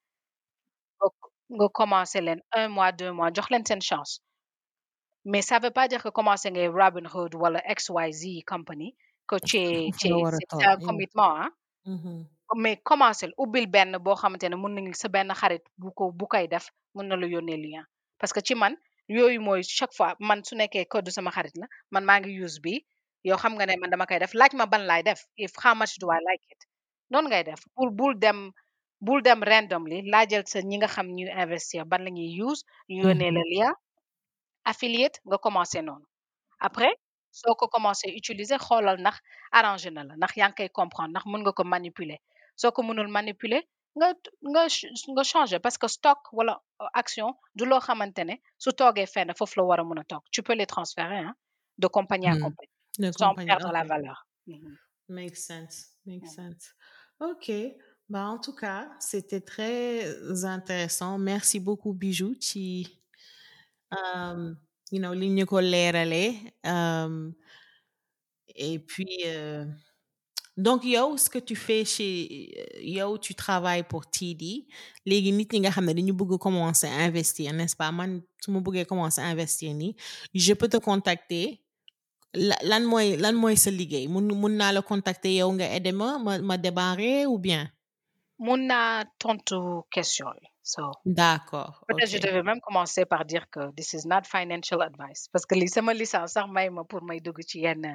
[1.55, 4.13] nga commencer leen un mois deux mois jox leen seen chance.
[5.25, 8.95] Mais ça veut pas dire que commencer ngay Robinhood wala XYZ company
[9.27, 10.87] que tu es tu es c'est un yeah.
[10.87, 11.49] committement ah
[11.85, 12.27] Mhm.
[12.53, 16.47] Mais commencer ubbil benn boo xamante ne nañu sa benn xarit bu ko bu koy
[16.47, 17.83] def na la yónnee lien.
[18.19, 18.75] Parce que ci man
[19.09, 22.59] yooyu mooy chaque fois man su nekkee code sama xarit la man maa ngi use
[22.61, 22.85] bi
[23.23, 25.73] yow xam nga ne man dama koy def laaj ma ban laay def if how
[25.75, 26.61] much do I like it?
[27.11, 28.51] Noonu ngay def bul bul dem
[29.01, 33.03] bul dem randomly laajal sa ñi nga xam ñuy investir ban la ñuy use ñu
[33.03, 33.73] yónnee la lien
[34.65, 36.05] affiliate nga commencé noonu.
[36.59, 36.93] Après
[37.31, 39.17] soo ko commencé utiliser xoolal ndax
[39.51, 42.19] arrangé na la ndax yaa ngi koy comprendre ndax mën nga ko manipuler
[42.61, 43.63] soo ko mënul manipuler
[43.97, 44.07] nga
[44.51, 44.63] nga
[45.13, 49.29] nga changer parce que stock wala euh, action du loo xamante ne su toogee fenn
[49.39, 51.35] foofu la war a mën a toog tu peux les transférer hein,
[51.83, 52.45] de compagnie à Mhm.
[52.45, 54.77] compagnie De sans compagnie, perdre la valeur Mhm.
[55.09, 55.91] Makes sense.
[56.05, 56.35] Makes Mm.
[56.35, 56.73] sense.
[57.19, 57.51] OK.
[58.09, 61.17] Bah, en tout cas, c'était très intéressant.
[61.17, 62.35] Merci beaucoup, Bijou.
[62.35, 62.85] Tu,
[63.91, 64.57] um,
[64.91, 66.53] you know, li ñu ko leeralee.
[66.63, 67.33] Um,
[68.47, 69.65] et puis, euh,
[70.57, 72.49] donc yow ce que tu fais chez
[72.81, 74.65] yow tu travailles pour TD
[75.05, 77.91] léegi nit ñi nga xam ne dañu bëgg commencer à investir n'est-ce pas?
[77.91, 79.95] Man su ma bëggee commencer à investir nii
[80.33, 81.61] je peux te contacter.
[82.37, 84.07] La- lan mooy lan mooy sa liggéey?
[84.09, 87.69] Mun mun naa la contacter yow nga aider ma ma ma débarrer ou bien?
[88.39, 89.55] Mun naa tontu
[89.91, 90.81] question yi so.
[91.05, 95.27] D'accord peut-être je ok devais même commencer par dire que this is not financial advice
[95.31, 97.85] parce que li sama licence sax may ma pour may dugg ci yenn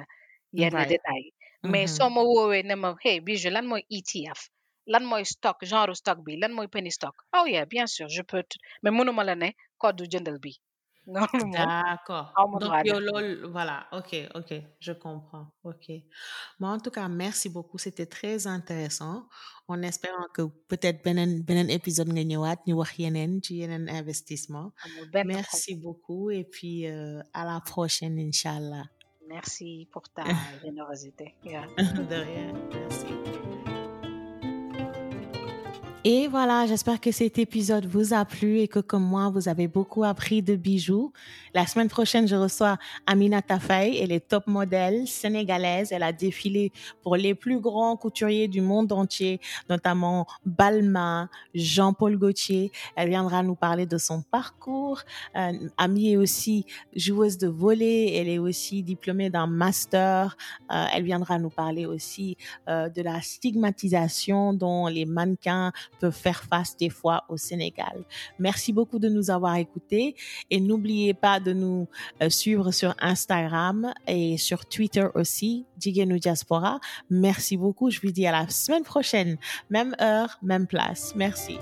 [0.53, 1.33] yenn détails
[1.63, 1.95] mais Mhm.
[1.97, 4.49] soo ma woowee ne ma hey Bijou lan mooy ETF
[4.87, 6.37] lan mooy stock genre stock bi?
[6.37, 7.15] Lan mooy penny stock?
[7.33, 8.43] Oh yeah bien sûr je peux
[8.83, 10.53] mais mënuma la ne code jëndal bi
[11.07, 12.31] loolu moom D'accord.
[12.37, 13.35] Donc, droit yo, def loolu.
[13.41, 13.87] lol, voilà.
[13.91, 14.53] Ok, ok.
[14.79, 15.47] Je comprends.
[15.63, 15.87] Ok.
[16.59, 17.79] Mais en tout cas, merci beaucoup.
[17.79, 19.27] C'était très intéressant.
[19.67, 24.71] En espérant que peut-être benen, benen épisode wax yeneen ci yeneen investissement.
[25.25, 26.29] Merci beaucoup.
[26.29, 28.85] Et puis, euh, à la prochaine, Inch'Allah.
[29.31, 30.23] Merci pour ta
[30.63, 31.65] générosité yeah.
[31.77, 32.53] De rien.
[32.73, 33.40] Merci.
[36.03, 39.67] Et voilà, j'espère que cet épisode vous a plu et que comme moi, vous avez
[39.67, 41.13] beaucoup appris de bijoux.
[41.53, 43.99] La semaine prochaine, je reçois Amina Tafay.
[44.01, 45.91] Elle est top modèle sénégalaise.
[45.91, 46.71] Elle a défilé
[47.03, 49.39] pour les plus grands couturiers du monde entier,
[49.69, 52.71] notamment Balmain, Jean-Paul Gaultier.
[52.95, 55.01] Elle viendra nous parler de son parcours.
[55.35, 58.15] Euh, Ami est aussi joueuse de volley.
[58.15, 60.35] Elle est aussi diplômée d'un master.
[60.71, 62.37] Euh, elle viendra nous parler aussi
[62.67, 68.03] euh, de la stigmatisation dont les mannequins peuvent faire face des fois au Sénégal.
[68.39, 70.15] Merci beaucoup de nous avoir écoutés
[70.49, 71.87] et n'oubliez pas de nous
[72.21, 76.79] euh, suivre sur Instagram et sur Twitter aussi, Jigenu Diaspora.
[77.09, 77.89] Merci beaucoup.
[77.89, 79.37] Je vous dis à la semaine prochaine,
[79.69, 81.13] même heure, même place.
[81.15, 81.57] Merci.